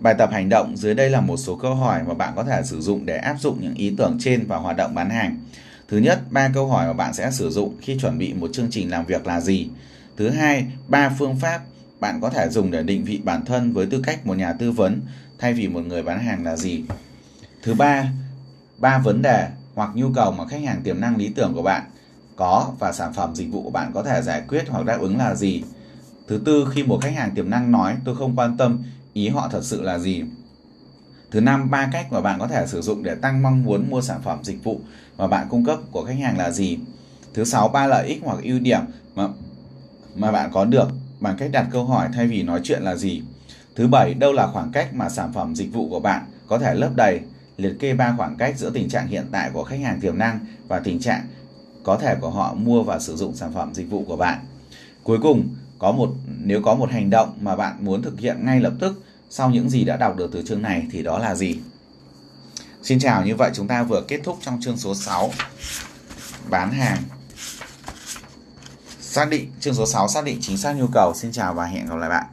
bài 0.01 0.15
tập 0.17 0.29
hành 0.31 0.49
động 0.49 0.77
dưới 0.77 0.93
đây 0.93 1.09
là 1.09 1.21
một 1.21 1.37
số 1.37 1.55
câu 1.55 1.75
hỏi 1.75 2.03
mà 2.07 2.13
bạn 2.13 2.33
có 2.35 2.43
thể 2.43 2.61
sử 2.63 2.81
dụng 2.81 3.05
để 3.05 3.17
áp 3.17 3.35
dụng 3.39 3.57
những 3.61 3.75
ý 3.75 3.93
tưởng 3.97 4.17
trên 4.19 4.45
vào 4.47 4.61
hoạt 4.61 4.77
động 4.77 4.95
bán 4.95 5.09
hàng. 5.09 5.37
Thứ 5.87 5.97
nhất, 5.97 6.19
ba 6.31 6.49
câu 6.53 6.67
hỏi 6.67 6.87
mà 6.87 6.93
bạn 6.93 7.13
sẽ 7.13 7.31
sử 7.31 7.49
dụng 7.49 7.75
khi 7.81 7.97
chuẩn 8.01 8.17
bị 8.17 8.33
một 8.33 8.49
chương 8.53 8.67
trình 8.71 8.91
làm 8.91 9.05
việc 9.05 9.27
là 9.27 9.41
gì? 9.41 9.69
Thứ 10.17 10.29
hai, 10.29 10.65
ba 10.87 11.09
phương 11.19 11.35
pháp 11.35 11.61
bạn 11.99 12.21
có 12.21 12.29
thể 12.29 12.49
dùng 12.49 12.71
để 12.71 12.83
định 12.83 13.03
vị 13.03 13.21
bản 13.23 13.45
thân 13.45 13.73
với 13.73 13.85
tư 13.85 14.01
cách 14.03 14.27
một 14.27 14.37
nhà 14.37 14.53
tư 14.53 14.71
vấn 14.71 15.01
thay 15.39 15.53
vì 15.53 15.67
một 15.67 15.81
người 15.85 16.03
bán 16.03 16.19
hàng 16.19 16.43
là 16.43 16.55
gì? 16.55 16.83
Thứ 17.63 17.73
ba, 17.73 18.11
ba 18.77 18.97
vấn 18.97 19.21
đề 19.21 19.47
hoặc 19.75 19.89
nhu 19.93 20.13
cầu 20.13 20.31
mà 20.31 20.47
khách 20.47 20.61
hàng 20.65 20.81
tiềm 20.83 21.01
năng 21.01 21.17
lý 21.17 21.29
tưởng 21.35 21.53
của 21.53 21.63
bạn 21.63 21.83
có 22.35 22.71
và 22.79 22.91
sản 22.91 23.13
phẩm 23.13 23.35
dịch 23.35 23.51
vụ 23.51 23.63
của 23.63 23.69
bạn 23.69 23.91
có 23.93 24.03
thể 24.03 24.21
giải 24.21 24.41
quyết 24.47 24.63
hoặc 24.69 24.85
đáp 24.85 24.97
ứng 25.01 25.17
là 25.17 25.35
gì. 25.35 25.63
Thứ 26.27 26.41
tư, 26.45 26.67
khi 26.73 26.83
một 26.83 26.99
khách 27.01 27.15
hàng 27.15 27.31
tiềm 27.35 27.49
năng 27.49 27.71
nói 27.71 27.95
tôi 28.05 28.15
không 28.15 28.35
quan 28.35 28.57
tâm 28.57 28.83
ý 29.13 29.30
họ 29.30 29.50
thật 29.52 29.62
sự 29.63 29.82
là 29.82 30.00
gì. 30.00 30.24
Thứ 31.32 31.41
năm, 31.41 31.69
ba 31.69 31.89
cách 31.91 32.12
mà 32.12 32.21
bạn 32.21 32.39
có 32.39 32.47
thể 32.47 32.67
sử 32.67 32.82
dụng 32.82 33.04
để 33.04 33.15
tăng 33.15 33.43
mong 33.43 33.63
muốn 33.63 33.89
mua 33.89 34.02
sản 34.02 34.21
phẩm 34.24 34.39
dịch 34.43 34.63
vụ 34.63 34.80
mà 35.17 35.28
bạn 35.28 35.47
cung 35.50 35.65
cấp 35.65 35.80
của 35.91 36.06
khách 36.06 36.19
hàng 36.21 36.38
là 36.38 36.52
gì. 36.52 36.78
Thứ 37.34 37.43
sáu, 37.43 37.67
ba 37.67 37.88
lợi 37.88 38.08
ích 38.08 38.21
hoặc 38.24 38.38
ưu 38.43 38.60
điểm 38.60 38.82
mà 39.15 39.28
mà 40.15 40.32
bạn 40.32 40.50
có 40.54 40.65
được 40.65 40.88
bằng 41.19 41.38
cách 41.38 41.50
đặt 41.54 41.67
câu 41.71 41.86
hỏi 41.86 42.10
thay 42.13 42.28
vì 42.28 42.43
nói 42.43 42.62
chuyện 42.63 42.82
là 42.82 42.95
gì. 42.95 43.21
Thứ 43.76 43.88
bảy, 43.88 44.13
đâu 44.13 44.34
là 44.34 44.47
khoảng 44.47 44.71
cách 44.71 44.93
mà 44.93 45.10
sản 45.10 45.34
phẩm 45.34 45.56
dịch 45.56 45.74
vụ 45.74 45.89
của 45.89 46.00
bạn 46.00 46.26
có 46.47 46.58
thể 46.58 46.74
lấp 46.76 46.95
đầy. 46.95 47.19
Liệt 47.58 47.74
kê 47.80 47.93
ba 47.93 48.13
khoảng 48.17 48.36
cách 48.36 48.58
giữa 48.58 48.69
tình 48.69 48.89
trạng 48.89 49.08
hiện 49.08 49.26
tại 49.32 49.50
của 49.54 49.63
khách 49.63 49.80
hàng 49.80 50.00
tiềm 50.00 50.17
năng 50.17 50.39
và 50.67 50.80
tình 50.80 51.00
trạng 51.00 51.28
có 51.84 51.97
thể 51.97 52.15
của 52.21 52.30
họ 52.30 52.54
mua 52.54 52.84
và 52.84 53.00
sử 53.00 53.15
dụng 53.15 53.36
sản 53.36 53.54
phẩm 53.54 53.74
dịch 53.74 53.89
vụ 53.89 54.04
của 54.08 54.15
bạn. 54.15 54.39
Cuối 55.04 55.17
cùng, 55.21 55.47
có 55.82 55.91
một 55.91 56.10
nếu 56.28 56.62
có 56.62 56.76
một 56.76 56.91
hành 56.91 57.10
động 57.10 57.38
mà 57.41 57.56
bạn 57.56 57.86
muốn 57.86 58.02
thực 58.02 58.20
hiện 58.20 58.46
ngay 58.46 58.60
lập 58.60 58.74
tức 58.80 59.04
sau 59.30 59.50
những 59.50 59.70
gì 59.70 59.84
đã 59.84 59.98
đọc 59.98 60.15
được 60.17 60.30
từ 60.34 60.44
chương 60.46 60.62
này 60.62 60.88
thì 60.91 61.04
đó 61.04 61.20
là 61.20 61.36
gì? 61.36 61.60
Xin 62.84 63.00
chào, 63.00 63.26
như 63.26 63.36
vậy 63.36 63.52
chúng 63.54 63.67
ta 63.67 63.84
vừa 63.84 64.02
kết 64.08 64.20
thúc 64.24 64.38
trong 64.41 64.62
chương 64.62 64.78
số 64.78 64.96
6 64.96 65.32
bán 66.50 66.72
hàng. 66.72 66.98
Xác 69.00 69.30
định 69.30 69.52
chương 69.60 69.74
số 69.74 69.86
6 69.86 70.08
xác 70.08 70.24
định 70.24 70.38
chính 70.41 70.58
xác 70.58 70.74
nhu 70.74 70.88
cầu. 70.94 71.13
Xin 71.15 71.32
chào 71.32 71.54
và 71.54 71.65
hẹn 71.65 71.86
gặp 71.86 71.96
lại 71.96 72.10
bạn. 72.10 72.26